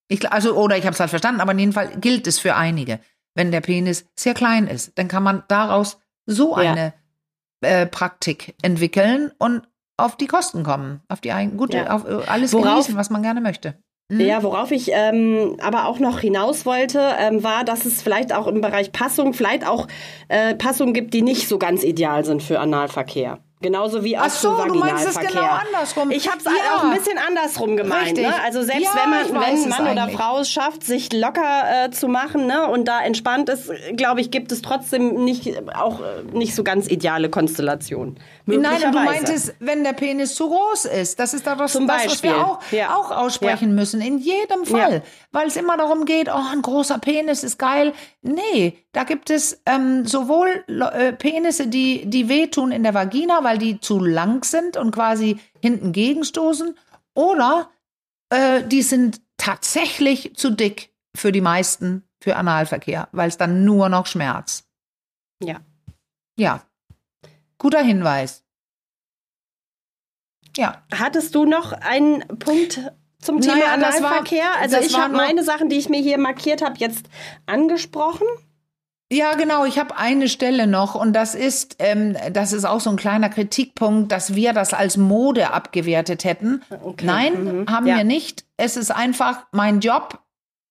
[0.09, 2.55] ich, also, oder ich habe es halt verstanden, aber in jedem Fall gilt es für
[2.55, 2.99] einige.
[3.35, 6.93] Wenn der Penis sehr klein ist, dann kann man daraus so eine
[7.61, 11.91] äh, Praktik entwickeln und auf die Kosten kommen, auf die gute, ja.
[11.91, 13.75] auf äh, alles Worauf, genießen, was man gerne möchte.
[14.09, 14.21] Mhm.
[14.21, 18.47] Ja, worauf ich ähm, aber auch noch hinaus wollte, ähm, war, dass es vielleicht auch
[18.47, 19.87] im Bereich Passung vielleicht auch
[20.29, 23.39] äh, Passungen gibt, die nicht so ganz ideal sind für Analverkehr.
[23.61, 26.11] Genauso wie auch Ach so, du meinst es genau andersrum.
[26.11, 26.77] Ich habe es ja.
[26.77, 28.15] auch ein bisschen andersrum gemeint.
[28.15, 28.33] Ne?
[28.41, 32.07] Also selbst ja, wenn man, wenn Mann oder Frau es schafft, sich locker äh, zu
[32.07, 32.69] machen ne?
[32.69, 36.87] und da entspannt ist, glaube ich, gibt es trotzdem nicht auch äh, nicht so ganz
[36.87, 38.17] ideale Konstellationen.
[38.45, 41.19] Nein, du meintest, wenn der Penis zu groß ist.
[41.19, 42.95] Das ist doch das, das was wir auch, ja.
[42.95, 43.99] auch aussprechen müssen.
[43.99, 45.03] In jedem Fall.
[45.31, 47.93] Weil es immer darum geht, oh, ein großer Penis ist geil.
[48.21, 53.59] Nee, da gibt es ähm, sowohl äh, Penisse, die, die wehtun in der Vagina, weil
[53.59, 56.75] die zu lang sind und quasi hinten gegenstoßen,
[57.13, 57.69] oder
[58.29, 63.89] äh, die sind tatsächlich zu dick für die meisten für Analverkehr, weil es dann nur
[63.89, 64.67] noch Schmerz.
[65.43, 65.61] Ja.
[66.37, 66.63] Ja.
[67.57, 68.43] Guter Hinweis.
[70.57, 70.83] Ja.
[70.93, 74.43] Hattest du noch einen Punkt zum Thema naja, Analverkehr?
[74.43, 77.05] War, also ich habe meine Sachen, die ich mir hier markiert habe, jetzt
[77.45, 78.27] angesprochen.
[79.11, 79.65] Ja, genau.
[79.65, 83.29] Ich habe eine Stelle noch und das ist, ähm, das ist auch so ein kleiner
[83.29, 86.61] Kritikpunkt, dass wir das als Mode abgewertet hätten.
[86.69, 87.05] Okay.
[87.05, 87.69] Nein, mhm.
[87.69, 87.97] haben ja.
[87.97, 88.45] wir nicht.
[88.55, 90.19] Es ist einfach mein Job,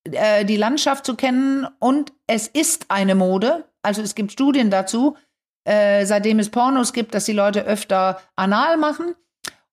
[0.04, 3.64] äh, die Landschaft zu kennen und es ist eine Mode.
[3.82, 5.16] Also es gibt Studien dazu,
[5.64, 9.16] äh, seitdem es Pornos gibt, dass die Leute öfter anal machen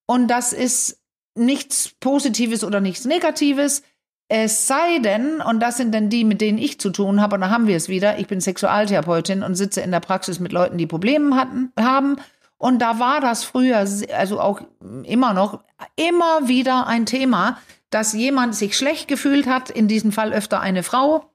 [0.07, 1.04] und das ist
[1.35, 3.83] nichts Positives oder nichts Negatives.
[4.27, 7.41] Es sei denn, und das sind dann die, mit denen ich zu tun habe, und
[7.41, 10.77] da haben wir es wieder, ich bin Sexualtherapeutin und sitze in der Praxis mit Leuten,
[10.77, 12.17] die Probleme hatten, haben.
[12.57, 13.85] Und da war das früher,
[14.17, 14.61] also auch
[15.03, 15.63] immer noch,
[15.95, 17.59] immer wieder ein Thema,
[17.91, 21.29] dass jemand sich schlecht gefühlt hat, in diesem Fall öfter eine Frau,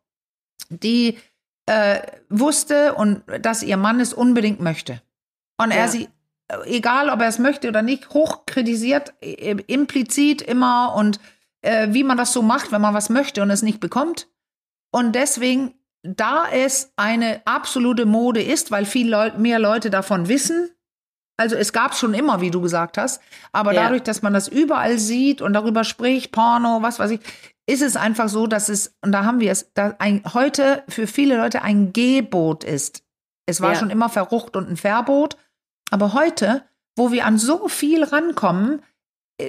[0.68, 1.18] die
[1.66, 5.00] äh, wusste und dass ihr Mann es unbedingt möchte.
[5.58, 6.08] Und er sie,
[6.64, 11.20] egal ob er es möchte oder nicht, hoch kritisiert, implizit immer und
[11.62, 14.28] äh, wie man das so macht, wenn man was möchte und es nicht bekommt.
[14.92, 20.70] Und deswegen, da es eine absolute Mode ist, weil viel Leut mehr Leute davon wissen,
[21.36, 23.84] also es gab schon immer, wie du gesagt hast, aber ja.
[23.84, 27.20] dadurch, dass man das überall sieht und darüber spricht, Porno, was weiß ich,
[27.66, 31.06] ist es einfach so, dass es, und da haben wir es, da ein, heute für
[31.06, 33.04] viele Leute ein Gebot ist.
[33.46, 33.78] Es war ja.
[33.78, 35.38] schon immer verrucht und ein Verbot,
[35.90, 36.62] aber heute,
[36.96, 38.82] wo wir an so viel rankommen,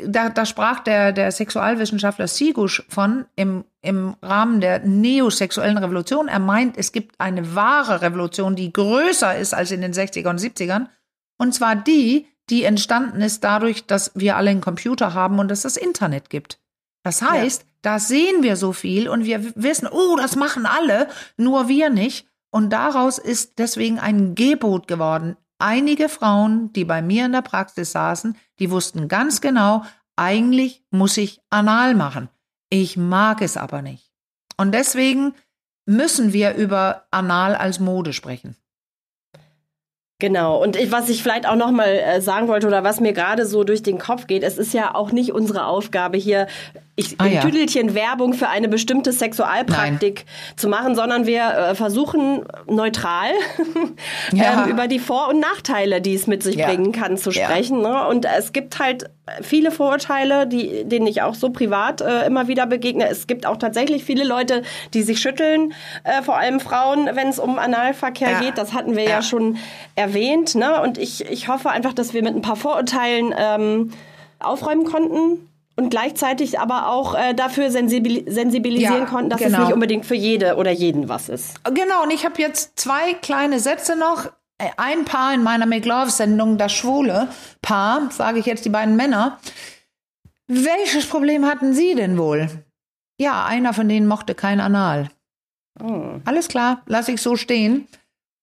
[0.05, 6.27] da, da sprach der, der Sexualwissenschaftler Sigusch von im, im Rahmen der neosexuellen Revolution.
[6.27, 10.39] Er meint, es gibt eine wahre Revolution, die größer ist als in den 60er und
[10.39, 10.87] 70ern.
[11.37, 15.61] Und zwar die, die entstanden ist dadurch, dass wir alle einen Computer haben und es
[15.61, 16.59] das Internet gibt.
[17.03, 17.67] Das heißt, ja.
[17.81, 22.27] da sehen wir so viel und wir wissen, oh, das machen alle, nur wir nicht.
[22.51, 27.91] Und daraus ist deswegen ein Gebot geworden einige Frauen, die bei mir in der Praxis
[27.91, 29.83] saßen, die wussten ganz genau,
[30.15, 32.29] eigentlich muss ich anal machen.
[32.69, 34.11] Ich mag es aber nicht.
[34.57, 35.33] Und deswegen
[35.85, 38.55] müssen wir über Anal als Mode sprechen.
[40.21, 40.61] Genau.
[40.61, 43.47] Und ich, was ich vielleicht auch noch mal äh, sagen wollte oder was mir gerade
[43.47, 46.45] so durch den Kopf geht, es ist ja auch nicht unsere Aufgabe hier
[46.95, 47.41] ich, ah, ja.
[47.41, 50.57] Tüdelchen Werbung für eine bestimmte Sexualpraktik Nein.
[50.57, 53.31] zu machen, sondern wir äh, versuchen neutral
[54.31, 54.63] ja.
[54.65, 56.67] ähm, über die Vor- und Nachteile, die es mit sich ja.
[56.67, 57.81] bringen kann, zu sprechen.
[57.81, 58.07] Ne?
[58.07, 59.09] Und es gibt halt
[59.41, 63.07] viele Vorurteile, die, denen ich auch so privat äh, immer wieder begegne.
[63.07, 64.63] Es gibt auch tatsächlich viele Leute,
[64.93, 68.57] die sich schütteln, äh, vor allem Frauen, wenn es um Analverkehr geht.
[68.57, 69.57] Das hatten wir ja, schon
[69.95, 70.55] erwähnt.
[70.55, 70.81] Ne?
[70.81, 73.91] Und ich, ich hoffe einfach, dass wir mit ein paar Vorurteilen ähm,
[74.39, 79.59] aufräumen konnten und gleichzeitig aber auch äh, dafür sensibilisieren ja, konnten, dass genau.
[79.59, 81.63] es nicht unbedingt für jede oder jeden was ist.
[81.63, 84.31] Genau, und ich habe jetzt zwei kleine Sätze noch.
[84.77, 87.29] Ein Paar in meiner Make Love-Sendung, das schwule
[87.61, 89.39] Paar, sage ich jetzt die beiden Männer.
[90.47, 92.49] Welches Problem hatten Sie denn wohl?
[93.19, 95.09] Ja, einer von denen mochte kein Anal.
[95.79, 96.19] Oh.
[96.25, 97.87] Alles klar, lasse ich so stehen.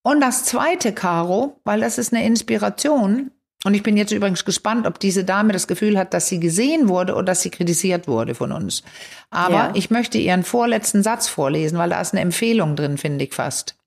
[0.02, 3.30] Und das zweite, Caro, weil das ist eine Inspiration,
[3.64, 6.88] und ich bin jetzt übrigens gespannt, ob diese Dame das Gefühl hat, dass sie gesehen
[6.88, 8.84] wurde oder dass sie kritisiert wurde von uns.
[9.30, 9.72] Aber ja.
[9.74, 13.77] ich möchte ihren vorletzten Satz vorlesen, weil da ist eine Empfehlung drin, finde ich fast.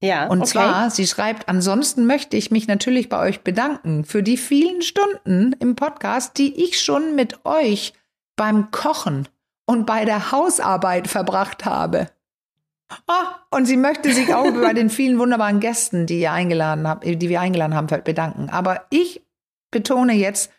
[0.00, 0.26] Ja.
[0.26, 0.50] Und okay.
[0.50, 5.54] zwar, sie schreibt, ansonsten möchte ich mich natürlich bei euch bedanken für die vielen Stunden
[5.58, 7.94] im Podcast, die ich schon mit euch
[8.36, 9.28] beim Kochen
[9.64, 12.08] und bei der Hausarbeit verbracht habe.
[13.08, 17.04] Ah, und sie möchte sich auch bei den vielen wunderbaren Gästen, die ihr eingeladen habt,
[17.04, 18.48] die wir eingeladen haben, bedanken.
[18.50, 19.26] Aber ich
[19.72, 20.52] betone jetzt,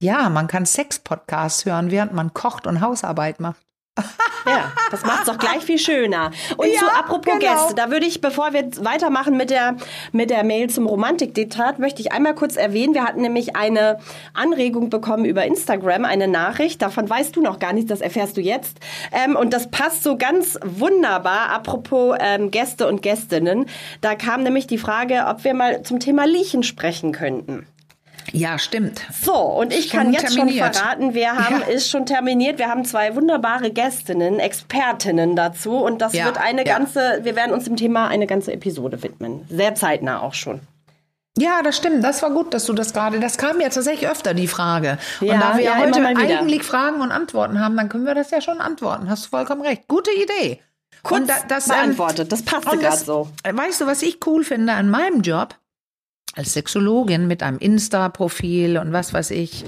[0.00, 3.64] ja, man kann Sex-Podcasts hören, während man kocht und Hausarbeit macht.
[4.46, 6.30] Ja, das macht es doch gleich viel schöner.
[6.56, 7.52] Und ja, zu apropos genau.
[7.54, 9.76] Gäste, da würde ich, bevor wir weitermachen mit der,
[10.12, 13.98] mit der Mail zum Romantikdiktat, möchte ich einmal kurz erwähnen, wir hatten nämlich eine
[14.34, 18.40] Anregung bekommen über Instagram, eine Nachricht, davon weißt du noch gar nichts, das erfährst du
[18.40, 18.78] jetzt.
[19.12, 23.66] Ähm, und das passt so ganz wunderbar, apropos ähm, Gäste und Gästinnen.
[24.00, 27.66] Da kam nämlich die Frage, ob wir mal zum Thema Liechen sprechen könnten.
[28.34, 29.00] Ja, stimmt.
[29.22, 30.74] So, und ich schon kann jetzt terminiert.
[30.74, 31.66] schon verraten, wir haben, ja.
[31.68, 32.58] ist schon terminiert.
[32.58, 35.76] Wir haben zwei wunderbare Gästinnen, Expertinnen dazu.
[35.76, 36.76] Und das ja, wird eine ja.
[36.76, 39.46] ganze, wir werden uns dem Thema eine ganze Episode widmen.
[39.48, 40.60] Sehr zeitnah auch schon.
[41.38, 42.02] Ja, das stimmt.
[42.02, 43.20] Das war gut, dass du das gerade.
[43.20, 44.98] Das kam ja tatsächlich öfter die Frage.
[45.20, 48.32] Und ja, da wir ja, heute eigentlich Fragen und Antworten haben, dann können wir das
[48.32, 49.08] ja schon antworten.
[49.08, 49.86] Hast du vollkommen recht.
[49.86, 50.60] Gute Idee.
[51.04, 52.32] Kurz da, das ähm, beantwortet.
[52.32, 53.28] Das passt gerade so.
[53.48, 55.54] Weißt du, was ich cool finde an meinem Job?
[56.36, 59.64] Als Sexologin mit einem Insta-Profil und was weiß ich.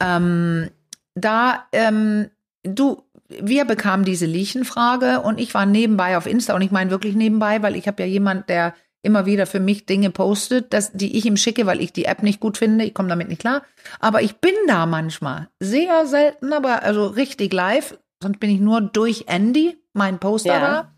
[0.00, 0.70] Ähm,
[1.14, 2.30] da, ähm,
[2.62, 7.14] du, wir bekamen diese Liechenfrage und ich war nebenbei auf Insta und ich meine wirklich
[7.14, 11.16] nebenbei, weil ich habe ja jemand, der immer wieder für mich Dinge postet, dass, die
[11.16, 12.84] ich ihm schicke, weil ich die App nicht gut finde.
[12.84, 13.62] Ich komme damit nicht klar.
[14.00, 15.48] Aber ich bin da manchmal.
[15.60, 17.98] Sehr selten, aber also richtig live.
[18.22, 20.90] Sonst bin ich nur durch Andy, mein Poster ja.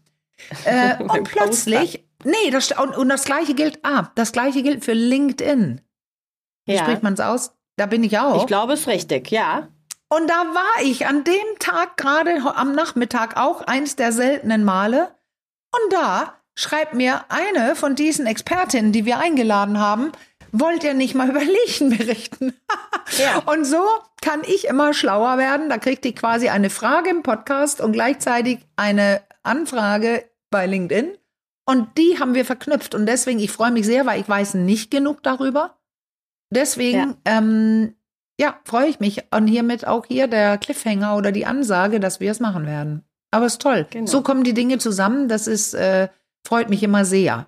[0.64, 0.98] da.
[0.98, 4.92] Äh, und plötzlich Nee, das, und, und das gleiche gilt, ah, das gleiche gilt für
[4.92, 5.80] LinkedIn.
[6.66, 6.82] Wie ja.
[6.82, 7.52] spricht man es aus?
[7.76, 8.40] Da bin ich auch.
[8.42, 9.68] Ich glaube, es ist richtig, ja.
[10.08, 15.14] Und da war ich an dem Tag gerade am Nachmittag auch eins der seltenen Male.
[15.72, 20.12] Und da schreibt mir eine von diesen Expertinnen, die wir eingeladen haben,
[20.52, 22.54] wollt ihr nicht mal über Leichen berichten?
[23.18, 23.38] ja.
[23.46, 23.82] Und so
[24.20, 25.68] kann ich immer schlauer werden.
[25.68, 31.16] Da kriegt ihr quasi eine Frage im Podcast und gleichzeitig eine Anfrage bei LinkedIn.
[31.70, 32.96] Und die haben wir verknüpft.
[32.96, 35.78] Und deswegen, ich freue mich sehr, weil ich weiß nicht genug darüber.
[36.52, 37.94] Deswegen, ja, ähm,
[38.40, 39.22] ja freue ich mich.
[39.30, 43.04] Und hiermit auch hier der Cliffhanger oder die Ansage, dass wir es machen werden.
[43.30, 43.86] Aber es ist toll.
[43.88, 44.06] Genau.
[44.06, 45.28] So kommen die Dinge zusammen.
[45.28, 46.08] Das ist, äh,
[46.44, 47.46] freut mich immer sehr.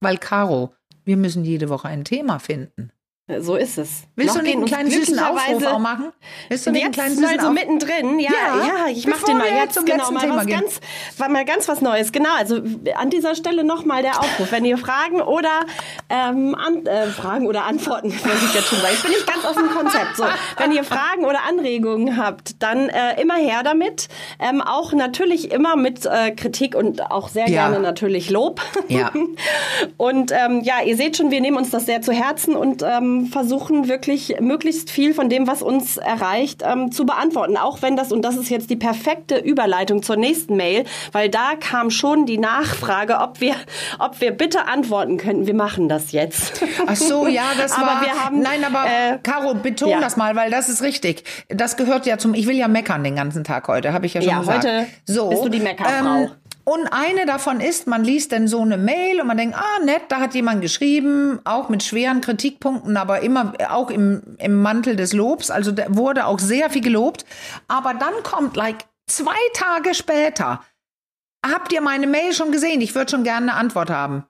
[0.00, 0.72] Weil, Caro,
[1.04, 2.92] wir müssen jede Woche ein Thema finden.
[3.26, 4.02] So ist es.
[4.16, 6.12] Willst Noch du nicht einen kleinen süßen Aufruf auch machen?
[6.50, 8.18] Willst du nicht einen kleinen süßen mal so mittendrin?
[8.18, 10.60] Ja, ja, ja ich mache den mal jetzt genau mal Thema was gehen.
[10.60, 10.80] ganz,
[11.16, 12.12] war mal ganz was Neues.
[12.12, 12.60] Genau, also
[12.94, 15.64] an dieser Stelle nochmal der Aufruf, wenn ihr Fragen oder
[16.10, 18.92] ähm, an, äh, Fragen oder Antworten, muss ich jetzt schon sagen.
[18.94, 20.16] Ich bin nicht ganz aus dem Konzept.
[20.16, 20.24] So,
[20.58, 24.08] wenn ihr Fragen oder Anregungen habt, dann äh, immer her damit.
[24.38, 27.68] Ähm, auch natürlich immer mit äh, Kritik und auch sehr ja.
[27.68, 28.60] gerne natürlich Lob.
[28.88, 29.10] Ja.
[29.96, 33.13] und ähm, ja, ihr seht schon, wir nehmen uns das sehr zu Herzen und ähm,
[33.26, 37.56] versuchen wirklich möglichst viel von dem, was uns erreicht, ähm, zu beantworten.
[37.56, 41.52] Auch wenn das, und das ist jetzt die perfekte Überleitung zur nächsten Mail, weil da
[41.58, 43.54] kam schon die Nachfrage, ob wir,
[43.98, 45.46] ob wir bitte antworten könnten.
[45.46, 46.62] Wir machen das jetzt.
[46.86, 50.00] Ach so, ja, das aber war, wir haben, nein, aber äh, Caro, beton ja.
[50.00, 51.24] das mal, weil das ist richtig.
[51.48, 54.22] Das gehört ja zum, ich will ja meckern den ganzen Tag heute, habe ich ja
[54.22, 54.64] schon ja, gesagt.
[54.64, 56.22] heute so, bist du die Meckerfrau.
[56.22, 56.30] Ähm,
[56.64, 60.04] und eine davon ist, man liest dann so eine Mail und man denkt, ah, nett,
[60.08, 65.12] da hat jemand geschrieben, auch mit schweren Kritikpunkten, aber immer auch im, im Mantel des
[65.12, 65.50] Lobs.
[65.50, 67.26] Also wurde auch sehr viel gelobt.
[67.68, 70.62] Aber dann kommt, like, zwei Tage später,
[71.44, 72.80] habt ihr meine Mail schon gesehen?
[72.80, 74.24] Ich würde schon gerne eine Antwort haben.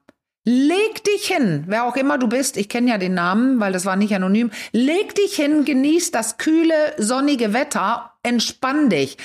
[0.47, 3.85] Leg dich hin, wer auch immer du bist, ich kenne ja den Namen, weil das
[3.85, 4.51] war nicht anonym.
[4.73, 9.17] Leg dich hin, genieß das kühle, sonnige Wetter, entspann dich.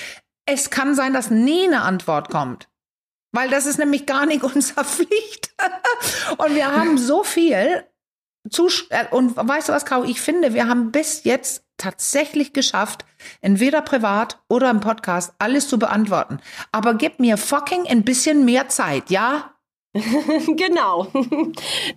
[0.46, 2.70] Es kann sein, dass nie eine Antwort kommt.
[3.32, 5.54] Weil das ist nämlich gar nicht unsere Pflicht.
[6.38, 7.84] und wir haben so viel
[8.48, 10.04] Zus äh, und weißt du was, Kau?
[10.04, 13.04] Ich finde, wir haben bis jetzt tatsächlich geschafft,
[13.40, 16.40] entweder privat oder im Podcast alles zu beantworten.
[16.72, 19.54] Aber gib mir fucking ein bisschen mehr Zeit, ja?
[20.56, 21.08] genau,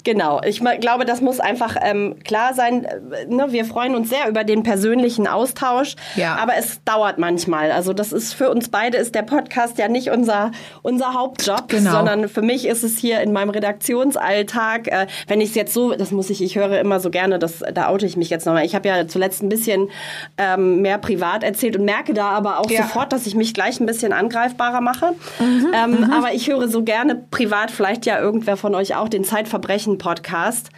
[0.04, 0.42] genau.
[0.44, 2.86] Ich glaube, das muss einfach ähm, klar sein.
[2.86, 3.52] Äh, ne?
[3.52, 6.36] Wir freuen uns sehr über den persönlichen Austausch, ja.
[6.38, 7.72] aber es dauert manchmal.
[7.72, 10.50] Also das ist für uns beide ist der Podcast ja nicht unser
[10.82, 11.92] unser Hauptjob, genau.
[11.92, 14.88] sondern für mich ist es hier in meinem Redaktionsalltag.
[14.88, 17.64] Äh, wenn ich es jetzt so, das muss ich, ich höre immer so gerne, das
[17.76, 18.66] da oute ich mich jetzt nochmal.
[18.66, 19.92] Ich habe ja zuletzt ein bisschen
[20.40, 22.82] ähm, mehr privat erzählt und merke da aber auch ja.
[22.82, 25.14] sofort, dass ich mich gleich ein bisschen angreifbarer mache.
[25.40, 26.12] Mhm, ähm, mhm.
[26.12, 30.69] Aber ich höre so gerne privat vielleicht ja irgendwer von euch auch den Zeitverbrechen-Podcast.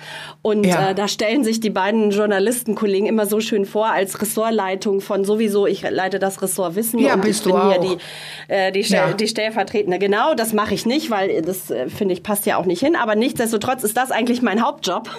[0.42, 0.90] Und ja.
[0.90, 5.68] äh, da stellen sich die beiden Journalistenkollegen immer so schön vor als Ressortleitung von sowieso,
[5.68, 8.82] ich leite das Ressort Wissen ja, und bist ich bin du hier die, äh, die,
[8.82, 9.14] ja.
[9.14, 10.00] die Stellvertretende.
[10.00, 12.96] Genau, das mache ich nicht, weil das äh, finde ich passt ja auch nicht hin.
[12.96, 15.10] Aber nichtsdestotrotz ist das eigentlich mein Hauptjob.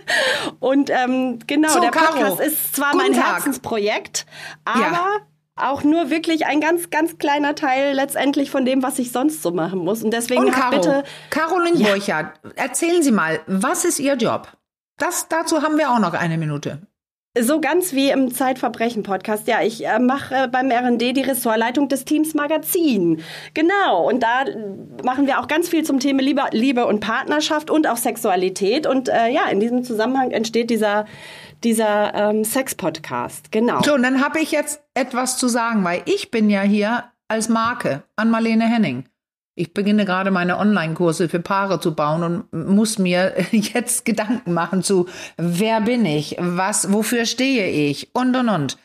[0.60, 2.42] und ähm, genau, so, der Podcast Caro.
[2.42, 3.34] ist zwar Guten mein Tag.
[3.34, 4.26] Herzensprojekt,
[4.64, 5.20] aber
[5.56, 9.50] auch nur wirklich ein ganz, ganz kleiner Teil letztendlich von dem, was ich sonst so
[9.50, 10.04] machen muss.
[10.04, 11.04] Und deswegen Und Caro, bitte.
[11.30, 11.88] Caroline ja.
[11.88, 14.48] Borchardt, erzählen Sie mal, was ist Ihr Job?
[14.98, 16.86] Das, dazu haben wir auch noch eine Minute.
[17.38, 19.46] So ganz wie im Zeitverbrechen-Podcast.
[19.46, 23.22] Ja, ich äh, mache äh, beim RND die Ressortleitung des Teams Magazin.
[23.52, 24.08] Genau.
[24.08, 24.44] Und da
[25.04, 28.86] machen wir auch ganz viel zum Thema Liebe, Liebe und Partnerschaft und auch Sexualität.
[28.86, 31.04] Und äh, ja, in diesem Zusammenhang entsteht dieser
[31.64, 33.52] dieser ähm, Sex-Podcast.
[33.52, 33.82] Genau.
[33.82, 37.48] So, und dann habe ich jetzt etwas zu sagen, weil ich bin ja hier als
[37.48, 39.04] Marke an Marlene Henning.
[39.58, 44.82] Ich beginne gerade meine Online-Kurse für Paare zu bauen und muss mir jetzt Gedanken machen
[44.82, 48.78] zu, wer bin ich, was, wofür stehe ich und und und.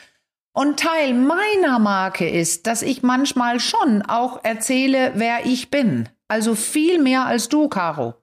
[0.53, 6.09] Und Teil meiner Marke ist, dass ich manchmal schon auch erzähle, wer ich bin.
[6.27, 8.15] Also viel mehr als du, Caro.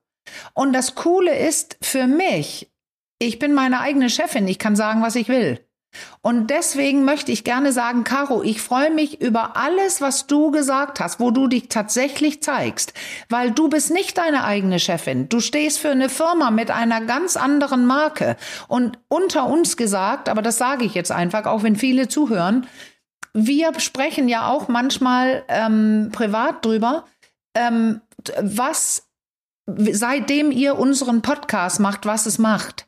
[0.55, 2.71] Und das Coole ist für mich,
[3.19, 5.61] ich bin meine eigene Chefin, ich kann sagen, was ich will.
[6.21, 11.01] Und deswegen möchte ich gerne sagen, Caro, ich freue mich über alles, was du gesagt
[11.01, 12.93] hast, wo du dich tatsächlich zeigst,
[13.29, 15.29] weil du bist nicht deine eigene Chefin.
[15.29, 18.37] Du stehst für eine Firma mit einer ganz anderen Marke.
[18.69, 22.67] Und unter uns gesagt, aber das sage ich jetzt einfach, auch wenn viele zuhören,
[23.33, 27.05] wir sprechen ja auch manchmal ähm, privat drüber,
[27.55, 28.01] ähm,
[28.41, 29.09] was
[29.67, 32.88] seitdem ihr unseren Podcast macht, was es macht.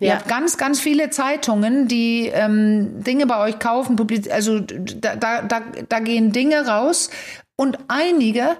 [0.00, 3.96] Ihr habt ganz, ganz viele Zeitungen, die ähm, Dinge bei euch kaufen,
[4.30, 7.10] also da, da, da, da gehen Dinge raus
[7.56, 8.56] und einige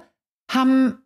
[0.51, 0.99] haben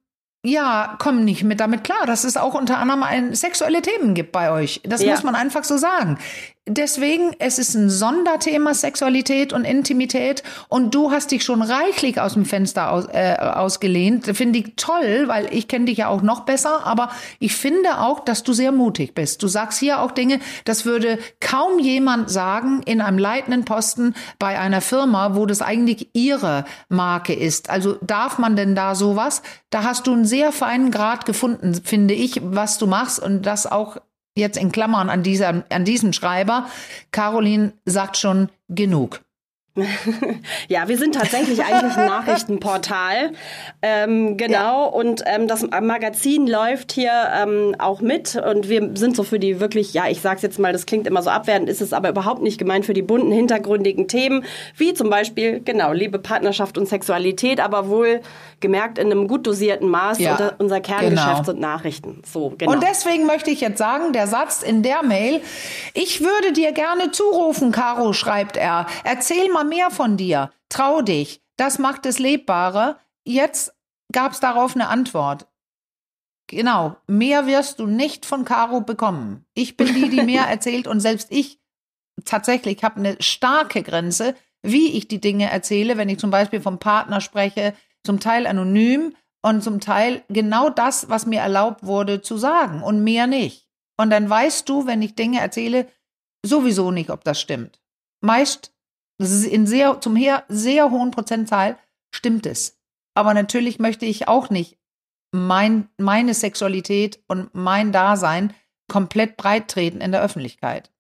[0.46, 4.34] ja, kommen nicht mit damit klar, dass es auch unter anderem ein, sexuelle Themen gibt
[4.34, 4.82] bei euch.
[4.84, 5.12] Das ja.
[5.12, 6.20] muss man einfach so sagen.
[6.66, 12.36] Deswegen, es ist ein Sonderthema Sexualität und Intimität und du hast dich schon reichlich aus
[12.36, 14.28] dem Fenster aus, äh, ausgelehnt.
[14.28, 18.22] Finde ich toll, weil ich kenne dich ja auch noch besser, aber ich finde auch,
[18.22, 19.44] dass du sehr mutig bist.
[19.44, 24.58] Du sagst hier auch Dinge, das würde kaum jemand sagen in einem leitenden Posten bei
[24.58, 27.70] einer Firma, wo das eigentlich ihre Marke ist.
[27.70, 29.42] Also darf man denn da sowas?
[29.70, 33.70] Da hast du einen sehr feinen Grad gefunden, finde ich, was du machst und das
[33.70, 33.98] auch
[34.36, 36.68] jetzt in Klammern an, dieser, an diesem Schreiber.
[37.12, 39.22] Caroline sagt schon genug.
[40.68, 43.32] Ja, wir sind tatsächlich eigentlich ein Nachrichtenportal.
[43.82, 44.86] Ähm, genau, ja.
[44.86, 49.60] und ähm, das Magazin läuft hier ähm, auch mit und wir sind so für die
[49.60, 52.44] wirklich, ja, ich sag's jetzt mal, das klingt immer so abwertend, ist es aber überhaupt
[52.44, 54.46] nicht gemeint für die bunten, hintergründigen Themen,
[54.78, 58.22] wie zum Beispiel, genau, Liebe, Partnerschaft und Sexualität, aber wohl
[58.60, 60.20] gemerkt in einem gut dosierten Maß.
[60.20, 61.44] Ja, unser Kerngeschäft genau.
[61.44, 62.22] sind Nachrichten.
[62.32, 62.72] So, genau.
[62.72, 65.42] Und deswegen möchte ich jetzt sagen, der Satz in der Mail,
[65.94, 70.52] ich würde dir gerne zurufen, Caro, schreibt er, erzähl mal mehr von dir.
[70.70, 71.42] Trau dich.
[71.58, 73.00] Das macht es lebbarer.
[73.26, 73.74] Jetzt
[74.12, 75.48] gab es darauf eine Antwort.
[76.48, 79.46] Genau, mehr wirst du nicht von Caro bekommen.
[79.54, 81.60] Ich bin die, die mehr erzählt und selbst ich
[82.26, 86.80] tatsächlich habe eine starke Grenze, wie ich die Dinge erzähle, wenn ich zum Beispiel vom
[86.80, 87.74] Partner spreche,
[88.06, 93.04] zum Teil anonym und zum Teil genau das, was mir erlaubt wurde zu sagen und
[93.04, 93.68] mehr nicht.
[93.98, 95.88] Und dann weißt du, wenn ich Dinge erzähle,
[96.46, 97.80] sowieso nicht, ob das stimmt.
[98.22, 98.73] Meist
[99.18, 101.78] das ist in sehr, zum her, sehr hohen Prozentzahl
[102.14, 102.80] stimmt es.
[103.16, 104.78] Aber natürlich möchte ich auch nicht
[105.32, 108.54] mein, meine Sexualität und mein Dasein
[108.88, 110.92] komplett breit treten in der Öffentlichkeit.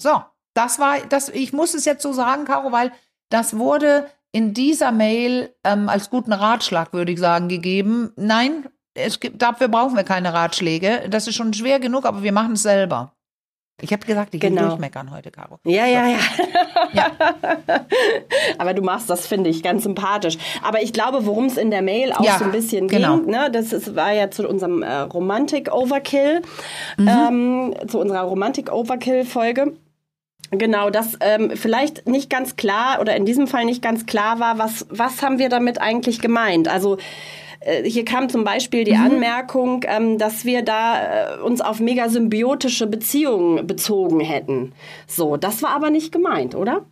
[0.00, 0.22] So,
[0.54, 2.92] das war, das, ich muss es jetzt so sagen, Caro, weil
[3.30, 8.12] das wurde in dieser Mail ähm, als guten Ratschlag, würde ich sagen, gegeben.
[8.16, 11.08] Nein, es gibt, dafür brauchen wir keine Ratschläge.
[11.08, 13.12] Das ist schon schwer genug, aber wir machen es selber.
[13.82, 14.62] Ich habe gesagt, ich genau.
[14.62, 15.58] will durchmeckern heute, Caro.
[15.64, 16.18] Ja, ja, ja,
[16.92, 17.06] ja.
[18.58, 20.36] Aber du machst das, finde ich, ganz sympathisch.
[20.62, 23.18] Aber ich glaube, worum es in der Mail auch ja, so ein bisschen genau.
[23.18, 26.42] ging, ne, das ist, war ja zu unserem äh, Romantik-Overkill,
[26.96, 27.08] mhm.
[27.08, 29.74] ähm, zu unserer Romantik-Overkill-Folge.
[30.52, 34.58] Genau, dass ähm, vielleicht nicht ganz klar oder in diesem Fall nicht ganz klar war,
[34.58, 36.66] was, was haben wir damit eigentlich gemeint?
[36.66, 36.98] Also
[37.84, 39.04] hier kam zum Beispiel die mhm.
[39.04, 44.72] Anmerkung, ähm, dass wir da äh, uns auf mega symbiotische Beziehungen bezogen hätten.
[45.06, 46.86] So, das war aber nicht gemeint, oder?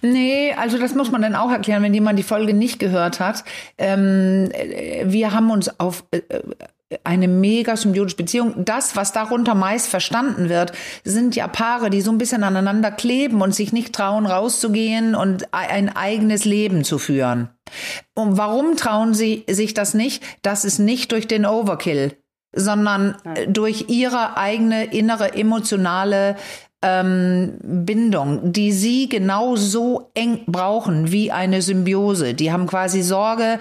[0.00, 3.44] Nee, also das muss man dann auch erklären, wenn jemand die Folge nicht gehört hat.
[3.76, 6.20] Ähm, äh, wir haben uns auf äh,
[7.04, 8.64] eine mega symbiotische Beziehung.
[8.64, 10.72] Das, was darunter meist verstanden wird,
[11.04, 15.52] sind ja Paare, die so ein bisschen aneinander kleben und sich nicht trauen, rauszugehen und
[15.52, 17.50] ein eigenes Leben zu führen.
[18.14, 20.22] Und warum trauen sie sich das nicht?
[20.42, 22.16] Das ist nicht durch den Overkill,
[22.54, 23.52] sondern Nein.
[23.52, 26.36] durch ihre eigene innere emotionale
[26.82, 32.34] ähm, Bindung, die sie genau so eng brauchen wie eine Symbiose.
[32.34, 33.58] Die haben quasi Sorge,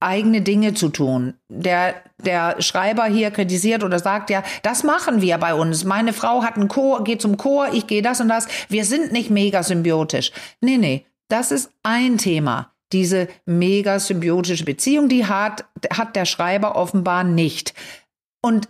[0.00, 1.34] eigene Dinge zu tun.
[1.48, 1.94] Der,
[2.24, 5.84] der Schreiber hier kritisiert oder sagt ja, das machen wir bei uns.
[5.84, 8.46] Meine Frau hat einen Chor, geht zum Chor, ich gehe das und das.
[8.68, 10.32] Wir sind nicht mega symbiotisch.
[10.60, 12.72] Nee, nee, das ist ein Thema.
[12.92, 17.74] Diese mega symbiotische Beziehung, die hat, hat der Schreiber offenbar nicht.
[18.40, 18.68] Und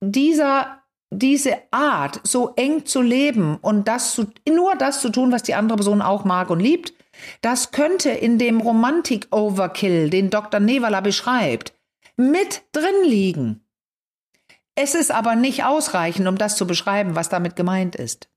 [0.00, 5.44] dieser diese Art, so eng zu leben und das zu, nur das zu tun, was
[5.44, 6.92] die andere Person auch mag und liebt,
[7.40, 10.60] das könnte in dem Romantik-Overkill, den Dr.
[10.60, 11.72] Nevala beschreibt,
[12.16, 13.66] mit drin liegen.
[14.74, 18.28] Es ist aber nicht ausreichend, um das zu beschreiben, was damit gemeint ist.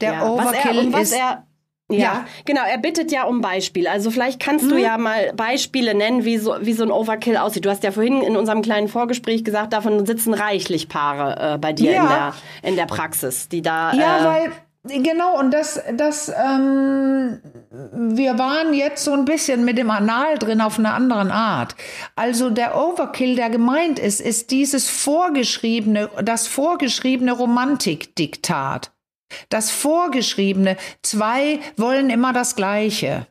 [0.00, 1.18] Der ja, Overkill was er, ist.
[1.18, 1.44] Ja,
[1.90, 2.62] ja, genau.
[2.64, 3.90] Er bittet ja um Beispiele.
[3.90, 4.70] Also vielleicht kannst mhm.
[4.70, 7.64] du ja mal Beispiele nennen, wie so, wie so ein Overkill aussieht.
[7.64, 11.72] Du hast ja vorhin in unserem kleinen Vorgespräch gesagt, davon sitzen reichlich Paare äh, bei
[11.72, 12.02] dir ja.
[12.02, 13.92] in, der, in der Praxis, die da.
[13.94, 14.52] Ja, äh, weil
[14.84, 20.60] Genau, und das, das, ähm, wir waren jetzt so ein bisschen mit dem Anal drin
[20.60, 21.74] auf einer anderen Art.
[22.14, 28.92] Also der Overkill, der gemeint ist, ist dieses vorgeschriebene, das vorgeschriebene Romantikdiktat.
[29.50, 33.26] Das vorgeschriebene, zwei wollen immer das Gleiche.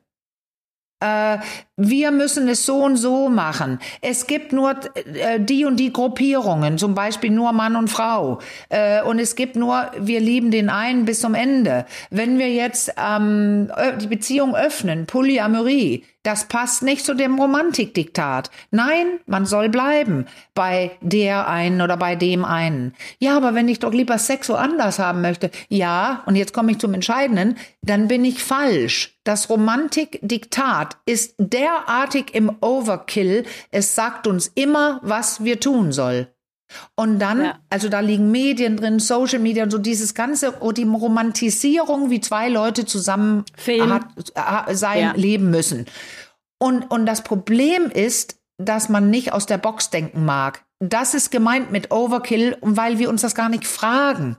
[0.99, 1.37] Äh,
[1.75, 3.79] wir müssen es so und so machen.
[4.01, 8.39] Es gibt nur äh, die und die Gruppierungen, zum Beispiel nur Mann und Frau.
[8.69, 11.85] Äh, und es gibt nur, wir lieben den einen bis zum Ende.
[12.09, 13.71] Wenn wir jetzt ähm,
[14.01, 18.51] die Beziehung öffnen, Polyamorie, das passt nicht zu dem Romantikdiktat.
[18.69, 22.93] Nein, man soll bleiben bei der einen oder bei dem einen.
[23.17, 26.79] Ja, aber wenn ich doch lieber Sex woanders haben möchte, ja, und jetzt komme ich
[26.79, 29.17] zum Entscheidenden, dann bin ich falsch.
[29.23, 36.27] Das Romantikdiktat ist derartig im Overkill, es sagt uns immer, was wir tun soll.
[36.95, 37.59] Und dann, ja.
[37.69, 42.21] also da liegen Medien drin, Social Media und so dieses ganze, oh, die Romantisierung, wie
[42.21, 44.05] zwei Leute zusammen hat,
[44.71, 45.13] sein, ja.
[45.15, 45.85] leben müssen.
[46.59, 50.63] Und, und das Problem ist, dass man nicht aus der Box denken mag.
[50.79, 54.37] Das ist gemeint mit Overkill, weil wir uns das gar nicht fragen.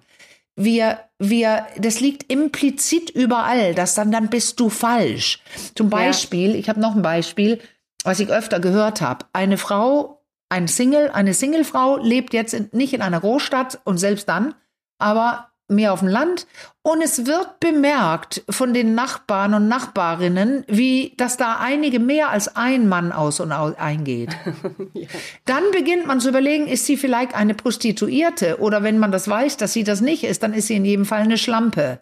[0.57, 5.41] Wir, wir, das liegt implizit überall, dass dann, dann bist du falsch.
[5.77, 6.57] Zum Beispiel, ja.
[6.57, 7.61] ich habe noch ein Beispiel,
[8.03, 9.27] was ich öfter gehört habe.
[9.33, 10.18] Eine Frau
[10.49, 14.55] ein Single, eine Singlefrau lebt jetzt in, nicht in einer Großstadt und selbst dann,
[14.99, 16.47] aber mehr auf dem Land.
[16.83, 22.57] Und es wird bemerkt von den Nachbarn und Nachbarinnen, wie, dass da einige mehr als
[22.57, 24.35] ein Mann aus und eingeht.
[24.95, 25.09] ja.
[25.45, 28.59] Dann beginnt man zu überlegen, ist sie vielleicht eine Prostituierte?
[28.61, 31.05] Oder wenn man das weiß, dass sie das nicht ist, dann ist sie in jedem
[31.05, 32.01] Fall eine Schlampe.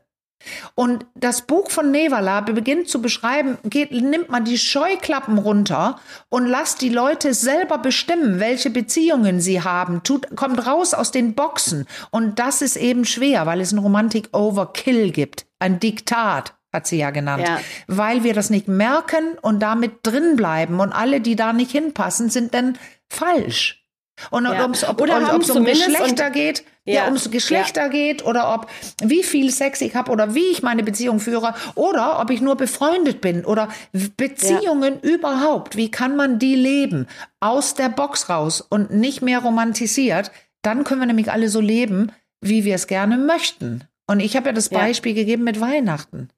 [0.75, 6.47] Und das Buch von Nevala beginnt zu beschreiben, geht, nimmt man die Scheuklappen runter und
[6.47, 11.87] lasst die Leute selber bestimmen, welche Beziehungen sie haben, tut, kommt raus aus den Boxen.
[12.11, 17.11] Und das ist eben schwer, weil es ein Romantik-Overkill gibt, ein Diktat hat sie ja
[17.11, 17.59] genannt, ja.
[17.87, 22.29] weil wir das nicht merken und damit drin bleiben und alle, die da nicht hinpassen,
[22.29, 22.79] sind dann
[23.09, 23.83] falsch.
[24.31, 24.65] Und ja.
[24.65, 27.89] ob es ob, um Geschlechter geht, ja, ja ums Geschlechter ja.
[27.89, 28.71] geht oder ob
[29.03, 32.57] wie viel Sex ich habe oder wie ich meine Beziehung führe oder ob ich nur
[32.57, 33.69] befreundet bin oder
[34.17, 35.11] Beziehungen ja.
[35.11, 37.07] überhaupt, wie kann man die leben
[37.41, 40.31] aus der Box raus und nicht mehr romantisiert,
[40.63, 43.85] dann können wir nämlich alle so leben, wie wir es gerne möchten.
[44.09, 46.31] Und ich habe ja das Beispiel gegeben mit Weihnachten.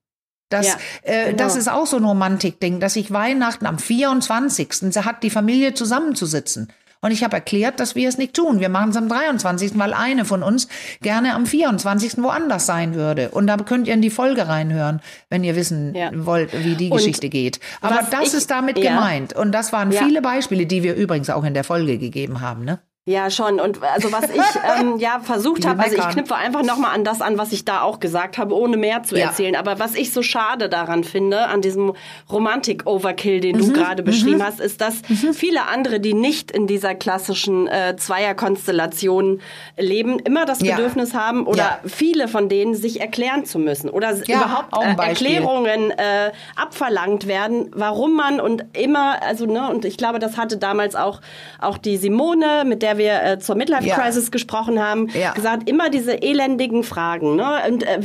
[0.49, 1.37] Das, ja, äh, genau.
[1.37, 4.97] das ist auch so ein Romantikding, dass ich Weihnachten am 24.
[5.05, 6.73] hat die Familie zusammenzusitzen.
[7.01, 8.61] Und ich habe erklärt, dass wir es nicht tun.
[8.61, 10.69] Wir machen es am 23., weil eine von uns
[11.01, 12.19] gerne am 24.
[12.19, 13.31] woanders sein würde.
[13.31, 16.11] Und da könnt ihr in die Folge reinhören, wenn ihr wissen ja.
[16.15, 17.61] wollt, wie die und Geschichte geht.
[17.81, 18.91] Aber das ich, ist damit ja.
[18.91, 19.33] gemeint.
[19.33, 20.03] Und das waren ja.
[20.05, 22.65] viele Beispiele, die wir übrigens auch in der Folge gegeben haben.
[22.65, 22.81] Ne?
[23.09, 23.59] Ja, schon.
[23.59, 24.37] Und also was ich
[24.81, 27.81] ähm, ja versucht habe, also ich knüpfe einfach nochmal an das an, was ich da
[27.81, 29.29] auch gesagt habe, ohne mehr zu ja.
[29.29, 29.57] erzählen.
[29.57, 31.95] Aber was ich so schade daran finde, an diesem
[32.31, 33.61] Romantik-Overkill, den mhm.
[33.61, 34.43] du gerade beschrieben mhm.
[34.43, 35.33] hast, ist, dass mhm.
[35.33, 39.41] viele andere, die nicht in dieser klassischen äh, Zweierkonstellation
[39.79, 40.77] leben, immer das ja.
[40.77, 41.81] Bedürfnis haben oder ja.
[41.87, 48.15] viele von denen sich erklären zu müssen oder überhaupt äh, Erklärungen äh, abverlangt werden, warum
[48.15, 51.23] man und immer, also ne, und ich glaube, das hatte damals auch
[51.59, 54.31] auch die Simone, mit der wir äh, zur Midlife Crisis ja.
[54.31, 55.33] gesprochen haben, ja.
[55.33, 57.37] gesagt, immer diese elendigen Fragen.
[57.37, 57.61] Ne?
[57.69, 57.99] Und äh,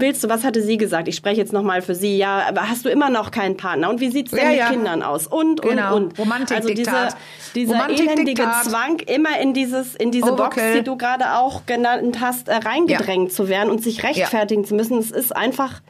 [0.00, 1.08] willst du, was hatte sie gesagt?
[1.08, 2.16] Ich spreche jetzt nochmal für sie.
[2.16, 3.90] Ja, aber hast du immer noch keinen Partner?
[3.90, 5.26] Und wie sieht's denn ja, mit Kindern aus?
[5.26, 5.96] Und, genau.
[5.96, 6.18] und, und.
[6.18, 7.08] Romantik also diese,
[7.54, 10.62] dieser Romantik elendige Zwang, immer in dieses, in diese Overkill.
[10.62, 14.74] Box, die du gerade auch genannt hast, äh, reingedrängt zu werden und sich rechtfertigen zu
[14.74, 14.98] müssen.
[14.98, 15.80] Es ist einfach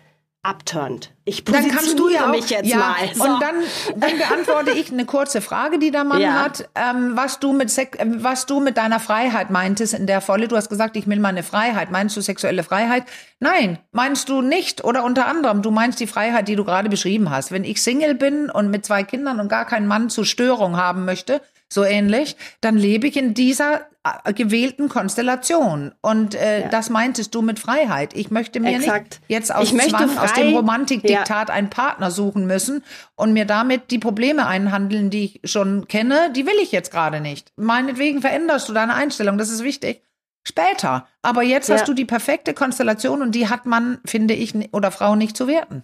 [0.49, 1.11] abturnt.
[1.27, 2.97] Ich dann kannst du ja auch, mich jetzt ja, mal.
[3.13, 3.23] So.
[3.23, 3.57] Und dann,
[3.97, 6.43] dann beantworte ich eine kurze Frage, die der Mann ja.
[6.43, 10.23] hat, ähm, was du mit Sek ähm, was du mit deiner Freiheit meintest in der
[10.23, 10.49] Volle.
[10.49, 11.91] Du hast gesagt, ich will meine Freiheit.
[11.91, 13.05] Meinst du sexuelle Freiheit?
[13.41, 17.29] Nein, meinst du nicht oder unter anderem, du meinst die Freiheit, die du gerade beschrieben
[17.29, 17.53] hast.
[17.53, 21.05] Wenn ich Single bin und mit zwei Kindern und gar keinen Mann zur Störung haben
[21.05, 23.87] möchte, so ähnlich, dann lebe ich in dieser
[24.25, 25.95] äh, gewählten Konstellation.
[26.01, 26.69] Und äh, ja.
[26.69, 28.15] das meintest du mit Freiheit.
[28.15, 29.21] Ich möchte mir Exakt.
[29.21, 31.55] nicht jetzt aus Zwang, frei, aus dem Romantikdiktat ja.
[31.55, 32.83] einen Partner suchen müssen
[33.17, 36.33] und mir damit die Probleme einhandeln, die ich schon kenne.
[36.35, 37.53] Die will ich jetzt gerade nicht.
[37.57, 39.39] Meinetwegen veränderst du deine Einstellung.
[39.39, 40.03] Das ist wichtig.
[40.45, 41.07] Später.
[41.21, 41.75] Aber jetzt ja.
[41.75, 45.47] hast du die perfekte Konstellation und die hat man, finde ich, oder Frau nicht zu
[45.47, 45.83] werten.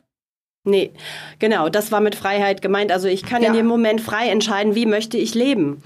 [0.65, 0.93] Nee,
[1.39, 2.91] genau, das war mit Freiheit gemeint.
[2.91, 3.49] Also ich kann ja.
[3.49, 5.83] in dem Moment frei entscheiden, wie möchte ich leben.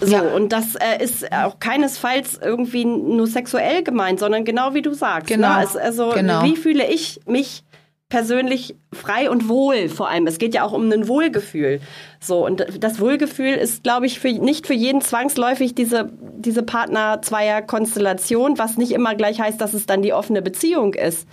[0.00, 0.22] So, ja.
[0.22, 5.30] und das äh, ist auch keinesfalls irgendwie nur sexuell gemeint, sondern genau wie du sagst.
[5.30, 5.36] Ne?
[5.36, 5.56] Genau.
[5.56, 5.64] Ne?
[5.64, 6.44] Es, also, genau.
[6.44, 7.64] wie fühle ich mich
[8.08, 10.26] persönlich frei und wohl vor allem.
[10.26, 11.80] Es geht ja auch um ein Wohlgefühl.
[12.22, 18.58] So, und das Wohlgefühl ist, glaube ich, für, nicht für jeden zwangsläufig diese, diese Partner-Zweier-Konstellation,
[18.58, 21.26] was nicht immer gleich heißt, dass es dann die offene Beziehung ist.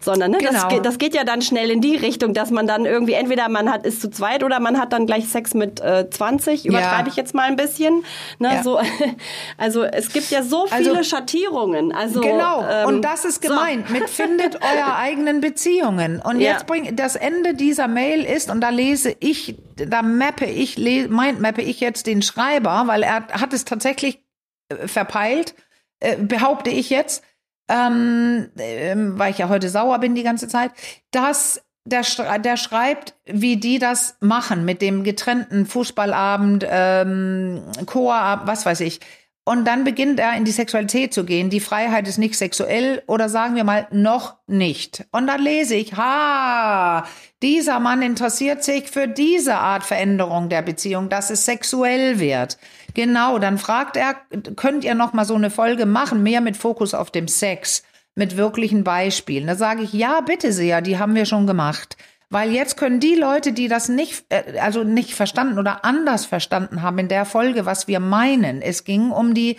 [0.00, 0.68] Sondern ne, genau.
[0.68, 3.70] das, das geht ja dann schnell in die Richtung, dass man dann irgendwie, entweder man
[3.70, 7.06] hat ist zu zweit oder man hat dann gleich Sex mit äh, 20, übertreibe ja.
[7.06, 8.02] ich jetzt mal ein bisschen.
[8.40, 8.64] Ne, ja.
[8.64, 8.80] so,
[9.58, 11.92] also es gibt ja so also viele also, Schattierungen.
[11.92, 13.94] Also, genau, ähm, und das ist gemeint so.
[13.94, 16.20] mit findet eure eigenen Beziehungen.
[16.20, 16.50] Und ja.
[16.50, 21.62] jetzt bringt das Ende dieser Mail ist, und da lese ich, da mappe ich, mappe
[21.62, 24.24] ich jetzt den Schreiber, weil er hat es tatsächlich
[24.68, 25.54] äh, verpeilt,
[26.00, 27.24] äh, behaupte ich jetzt,
[27.68, 30.72] ähm, äh, weil ich ja heute sauer bin die ganze Zeit,
[31.10, 32.04] dass der,
[32.38, 39.00] der schreibt, wie die das machen mit dem getrennten Fußballabend, ähm, Chorabend, was weiß ich.
[39.44, 41.50] Und dann beginnt er in die Sexualität zu gehen.
[41.50, 45.04] Die Freiheit ist nicht sexuell oder sagen wir mal noch nicht.
[45.10, 47.04] Und dann lese ich, ha,
[47.42, 52.56] dieser Mann interessiert sich für diese Art Veränderung der Beziehung, dass es sexuell wird.
[52.94, 54.14] Genau, dann fragt er,
[54.56, 57.82] könnt ihr noch mal so eine Folge machen, mehr mit Fokus auf dem Sex,
[58.14, 59.46] mit wirklichen Beispielen.
[59.46, 61.96] Da sage ich, ja, bitte sehr, die haben wir schon gemacht.
[62.30, 66.80] Weil jetzt können die Leute, die das nicht, äh, also nicht verstanden oder anders verstanden
[66.80, 68.62] haben in der Folge, was wir meinen.
[68.62, 69.58] Es ging um die,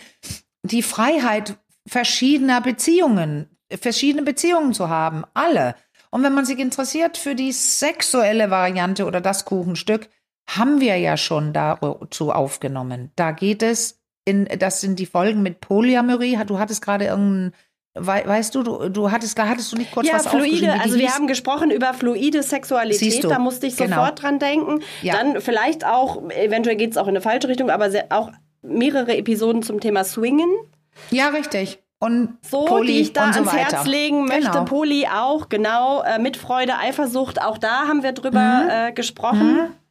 [0.63, 1.55] die Freiheit
[1.87, 3.47] verschiedener Beziehungen,
[3.79, 5.23] verschiedene Beziehungen zu haben.
[5.35, 5.75] Alle.
[6.13, 10.09] Und wenn man sich interessiert für die sexuelle Variante oder das Kuchenstück,
[10.47, 13.11] haben wir ja schon dazu aufgenommen.
[13.15, 16.37] Da geht es in, das sind die Folgen mit Polyamorie.
[16.45, 17.53] Du hattest gerade irgendeinen
[17.95, 21.13] weißt du, du, du hattest, da hattest du nicht kurz ja, was fluide, also wir
[21.13, 23.97] haben gesprochen über fluide Sexualität, da musste ich genau.
[23.97, 24.81] sofort dran denken.
[25.03, 25.13] Ja.
[25.13, 28.31] Dann vielleicht auch, eventuell geht es auch in eine falsche Richtung, aber auch
[28.63, 30.49] mehrere Episoden zum Thema Swingen.
[31.11, 31.82] Ja, richtig.
[32.03, 33.77] Und so, Poli die ich da so ans weiter.
[33.77, 34.51] Herz legen möchte.
[34.51, 34.65] Genau.
[34.65, 36.01] Poli auch, genau.
[36.01, 38.69] Äh, Mitfreude, Eifersucht, auch da haben wir drüber mhm.
[38.69, 39.53] äh, gesprochen.
[39.53, 39.82] Mhm.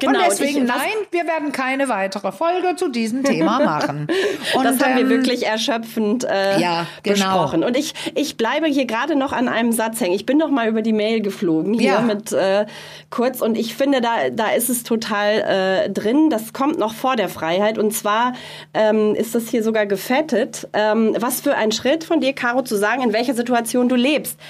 [0.00, 4.08] Genau, und deswegen, und ich, nein, wir werden keine weitere Folge zu diesem Thema machen.
[4.56, 7.14] Und, das haben ähm, wir wirklich erschöpfend äh, ja, genau.
[7.14, 7.62] besprochen.
[7.62, 10.14] Und ich, ich bleibe hier gerade noch an einem Satz hängen.
[10.14, 12.00] Ich bin noch mal über die Mail geflogen hier ja.
[12.00, 12.66] mit äh,
[13.10, 16.28] kurz und ich finde, da, da ist es total äh, drin.
[16.28, 17.78] Das kommt noch vor der Freiheit.
[17.78, 18.32] Und zwar
[18.74, 20.66] ähm, ist das hier sogar gefettet.
[20.72, 24.40] Ähm, was für ein Schritt von dir, Caro, zu sagen, in welcher Situation du lebst.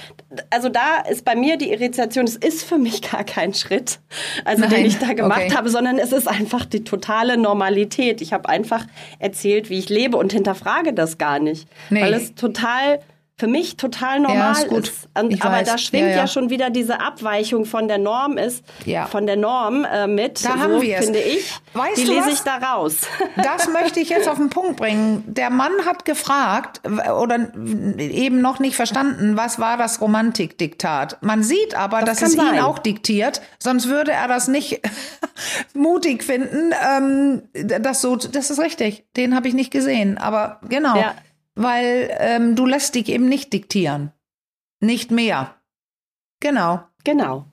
[0.49, 3.99] Also da ist bei mir die Irritation, es ist für mich gar kein Schritt,
[4.43, 4.71] also Nein.
[4.71, 5.55] den ich da gemacht okay.
[5.55, 8.21] habe, sondern es ist einfach die totale Normalität.
[8.21, 8.85] Ich habe einfach
[9.19, 12.01] erzählt, wie ich lebe und hinterfrage das gar nicht, nee.
[12.01, 12.99] weil es total
[13.37, 14.87] für mich total normal Ja, ist gut.
[14.87, 15.09] ist.
[15.13, 15.67] Und, aber weiß.
[15.67, 16.27] da schwingt Ja, ja, ja.
[16.27, 18.63] schon wieder diese Abweichung von der Norm ist,
[19.11, 20.45] von der Norm äh, mit.
[20.45, 21.03] Da so haben wir es.
[21.05, 21.51] finde ich.
[21.73, 22.33] Weißt die du lese was?
[22.33, 22.95] ich da raus.
[23.43, 25.23] Das möchte ich jetzt auf den Punkt bringen.
[25.27, 26.81] Der Mann hat gefragt
[27.19, 27.49] oder
[27.97, 31.17] eben noch nicht verstanden, was war das Romantikdiktat.
[31.21, 32.63] Man sieht aber, Das dass es kann ihn sein.
[32.63, 34.79] auch diktiert, sonst würde er das nicht
[35.73, 36.71] mutig finden.
[36.97, 39.03] Ähm, das so, das ist richtig.
[39.17, 40.17] Den habe ich nicht gesehen.
[40.17, 41.15] Aber genau, Ja.
[41.55, 44.11] Weil ähm, du lässt dich eben nicht diktieren,
[44.79, 45.55] nicht mehr.
[46.41, 46.81] Genau.
[47.03, 47.45] Genau.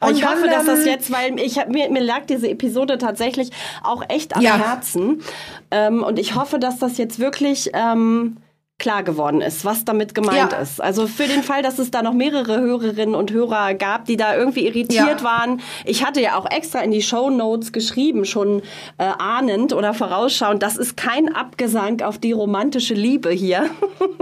[0.00, 2.98] Und Und ich hoffe, dass das ähm, jetzt, weil ich mir, mir lag diese Episode
[2.98, 3.50] tatsächlich
[3.82, 4.56] auch echt am Ja.
[4.56, 5.22] Herzen.
[5.70, 8.38] Ähm, und ich hoffe, dass das jetzt wirklich ähm,
[8.84, 10.58] klar geworden ist, was damit gemeint Ja.
[10.58, 10.78] ist.
[10.78, 14.36] Also für den Fall, dass es da noch mehrere Hörerinnen und Hörer gab, die da
[14.36, 15.24] irgendwie irritiert Ja.
[15.24, 15.62] waren.
[15.86, 18.60] Ich hatte ja auch extra in die Show Notes geschrieben, schon
[18.98, 23.70] äh, ahnend oder vorausschauend, das ist kein Abgesang auf die romantische Liebe hier,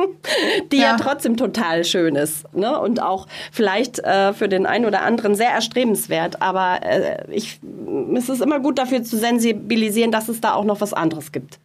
[0.72, 0.90] die ja.
[0.92, 0.96] Ja.
[0.96, 2.44] trotzdem total schön ist.
[2.54, 2.78] Ne?
[2.78, 6.40] Und auch vielleicht äh, für den einen oder anderen sehr erstrebenswert.
[6.40, 7.58] Aber äh, ich,
[8.14, 11.58] es ist immer gut dafür zu sensibilisieren, dass es da auch noch was anderes gibt.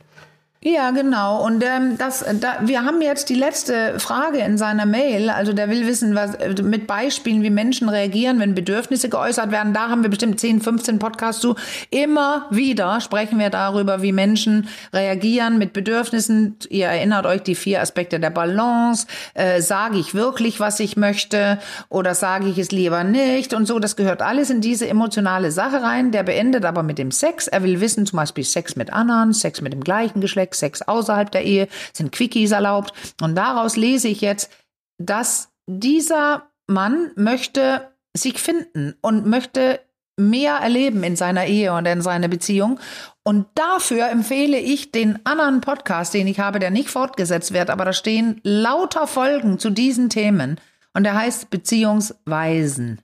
[0.60, 1.45] Ja, genau.
[1.45, 5.30] Und ähm, das, da, wir haben jetzt die letzte Frage in seiner Mail.
[5.30, 9.74] Also der will wissen, was äh, mit Beispielen, wie Menschen reagieren, wenn Bedürfnisse geäußert werden.
[9.74, 11.55] Da haben wir bestimmt 10, 15 Podcasts zu.
[11.91, 16.58] Immer wieder sprechen wir darüber, wie Menschen reagieren mit Bedürfnissen.
[16.70, 19.05] Ihr erinnert euch die vier Aspekte der Balance.
[19.36, 23.78] Äh, sage ich wirklich, was ich möchte, oder sage ich es lieber nicht und so.
[23.78, 26.12] Das gehört alles in diese emotionale Sache rein.
[26.12, 27.47] Der beendet aber mit dem Sex.
[27.47, 31.31] Er will wissen, zum Beispiel Sex mit anderen, Sex mit dem gleichen Geschlecht, Sex außerhalb
[31.31, 32.93] der Ehe, sind Quickies erlaubt.
[33.21, 34.49] Und daraus lese ich jetzt,
[34.97, 39.79] dass dieser Mann möchte sich finden und möchte
[40.19, 42.79] mehr erleben in seiner Ehe und in seiner Beziehung.
[43.23, 47.85] Und dafür empfehle ich den anderen Podcast, den ich habe, der nicht fortgesetzt wird, aber
[47.85, 50.59] da stehen lauter Folgen zu diesen Themen.
[50.93, 53.01] Und der heißt Beziehungsweisen.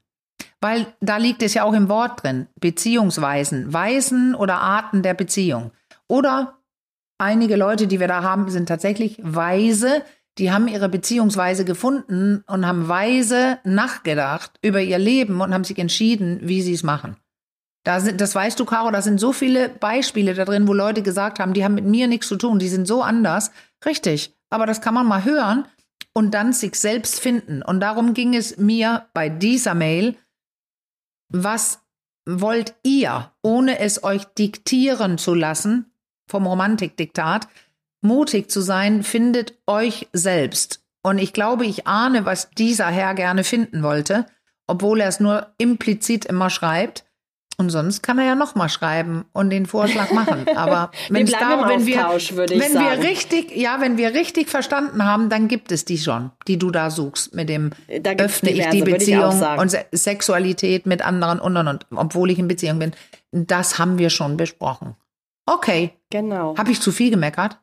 [0.59, 2.47] Weil da liegt es ja auch im Wort drin.
[2.59, 3.71] Beziehungsweisen.
[3.71, 5.71] Weisen oder Arten der Beziehung.
[6.07, 6.57] Oder
[7.17, 10.03] einige Leute, die wir da haben, sind tatsächlich weise.
[10.37, 15.77] Die haben ihre Beziehungsweise gefunden und haben weise nachgedacht über ihr Leben und haben sich
[15.77, 17.17] entschieden, wie sie es machen.
[17.83, 21.01] Da sind, das weißt du, Caro, da sind so viele Beispiele da drin, wo Leute
[21.01, 23.51] gesagt haben, die haben mit mir nichts zu tun, die sind so anders.
[23.85, 24.35] Richtig.
[24.49, 25.65] Aber das kann man mal hören
[26.13, 27.61] und dann sich selbst finden.
[27.61, 30.15] Und darum ging es mir bei dieser Mail.
[31.29, 31.81] Was
[32.25, 35.92] wollt ihr, ohne es euch diktieren zu lassen,
[36.27, 37.47] vom Romantikdiktat,
[38.01, 40.81] mutig zu sein, findet euch selbst.
[41.03, 44.25] Und ich glaube, ich ahne, was dieser Herr gerne finden wollte,
[44.67, 47.05] obwohl er es nur implizit immer schreibt.
[47.57, 50.47] Und sonst kann er ja noch mal schreiben und den Vorschlag machen.
[50.55, 55.05] Aber wenn, bleiben im wenn wir, ich wenn wir richtig, ja, wenn wir richtig verstanden
[55.05, 57.69] haben, dann gibt es die schon, die du da suchst mit dem
[58.17, 59.61] öffne ich diverse, die ich auch Beziehung sagen.
[59.61, 62.91] und Se Sexualität mit anderen und und und, obwohl ich in Beziehung bin.
[63.31, 64.95] Das haben wir schon besprochen.
[65.45, 66.55] Okay, Genau.
[66.57, 67.59] habe ich zu viel gemeckert?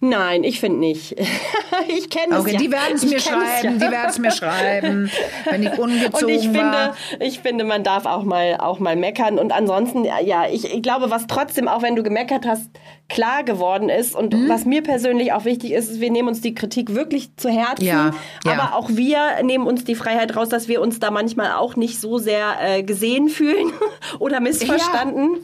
[0.00, 1.12] Nein, ich finde nicht.
[1.88, 2.58] ich kenne es Okay, ja.
[2.58, 3.86] die werden es mir es schreiben, ja.
[3.86, 5.10] die werden es mir schreiben,
[5.50, 6.96] wenn ich ungezogen Und ich finde, war.
[7.20, 9.38] ich finde, man darf auch mal, auch mal meckern.
[9.38, 12.70] Und ansonsten, ja, ich, ich glaube, was trotzdem, auch wenn du gemeckert hast,
[13.10, 14.48] klar geworden ist und Mhm.
[14.48, 17.84] was mir persönlich auch wichtig ist, ist, wir nehmen uns die Kritik wirklich zu Herzen.
[17.84, 18.12] Ja,
[18.46, 18.52] ja.
[18.52, 22.00] Aber auch wir nehmen uns die Freiheit raus, dass wir uns da manchmal auch nicht
[22.00, 23.70] so sehr äh, gesehen fühlen
[24.18, 25.42] oder missverstanden.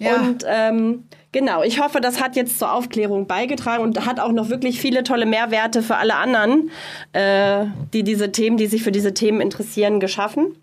[0.00, 0.16] Ja.
[0.16, 4.48] Und ähm, genau, ich hoffe, das hat jetzt zur Aufklärung beigetragen und hat auch noch
[4.48, 6.70] wirklich viele tolle Mehrwerte für alle anderen,
[7.12, 10.56] äh, die diese Themen, die sich für diese Themen interessieren, geschaffen.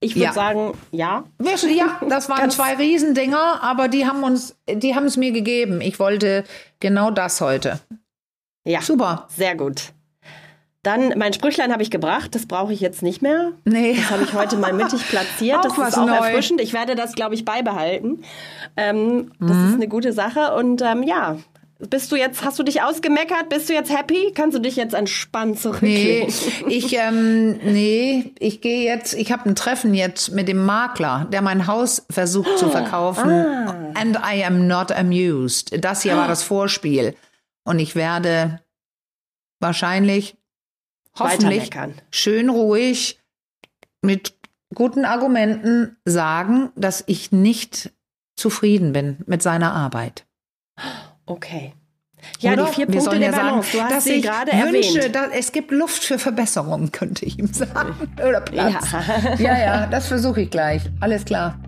[0.00, 0.32] Ich würde Ja.
[0.32, 1.24] sagen, ja.
[1.42, 5.80] Ja, das waren zwei Riesendinger, aber die haben uns, die haben es mir gegeben.
[5.80, 6.44] Ich wollte
[6.80, 7.80] genau das heute.
[8.64, 8.82] Ja.
[8.82, 9.26] Super.
[9.34, 9.92] Sehr gut.
[10.86, 13.52] Dann, mein Sprüchlein habe ich gebracht, das brauche ich jetzt nicht mehr.
[13.64, 13.94] Nee.
[13.96, 15.58] Das habe ich heute mal mittig platziert.
[15.66, 16.14] Auch das ist auch neu.
[16.14, 16.60] erfrischend.
[16.60, 18.22] Ich werde das, glaube ich, beibehalten.
[18.76, 19.68] Ähm, das Mhm.
[19.68, 20.54] ist eine gute Sache.
[20.54, 21.38] Und ähm, ja,
[21.78, 23.48] bist du jetzt, hast du dich ausgemeckert?
[23.48, 24.32] Bist du jetzt happy?
[24.34, 26.32] Kannst du dich jetzt entspannt Nee, zurücklehnen?
[26.68, 31.42] ich, ähm, nee, ich gehe jetzt, ich habe ein Treffen jetzt mit dem Makler, der
[31.42, 33.28] mein Haus versucht zu verkaufen.
[33.28, 33.90] Ah.
[33.94, 35.84] And I am not amused.
[35.84, 37.14] Das hier war das Vorspiel.
[37.64, 38.60] Und ich werde
[39.60, 40.36] wahrscheinlich,
[41.18, 41.70] hoffentlich,
[42.10, 43.20] schön ruhig
[44.02, 44.34] mit
[44.74, 47.92] guten Argumenten sagen, dass ich nicht
[48.36, 50.26] zufrieden bin mit seiner Arbeit.
[51.24, 51.72] Okay.
[52.40, 52.64] Ja, Oder?
[52.66, 53.72] die vier Wir Punkte sollen der ja sagen, Balance.
[53.76, 55.14] Du hast dass sie ich gerade wünsche, erwähnt.
[55.14, 57.94] dass es gibt Luft für Verbesserungen, könnte ich ihm sagen.
[58.16, 58.92] Oder Platz.
[58.92, 59.02] Ja.
[59.38, 60.82] Ja, ja, das versuche ich gleich.
[61.00, 61.58] Alles klar.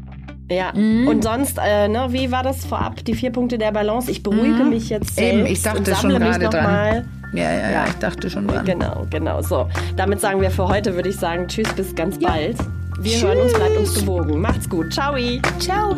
[0.51, 1.09] Ja, Mhm.
[1.09, 4.11] und sonst, äh, ne, wie war das vorab, die vier Punkte der Balance?
[4.11, 5.41] Ich beruhige mich jetzt selbst Mhm.
[5.41, 6.65] Eben, ich dachte schon gerade dran.
[6.65, 7.05] mal.
[7.35, 8.65] Ja, ja, ja, ich dachte schon dran.
[8.65, 9.43] Genau, genau.
[9.43, 12.57] So, damit sagen wir für heute, würde ich sagen, tschüss, bis ganz bald.
[13.01, 13.23] Wir Tschüss.
[13.25, 14.41] hören uns, bleibt uns gewogen.
[14.41, 14.93] Macht's gut.
[14.93, 15.15] Ciao.
[15.59, 15.95] Ciao.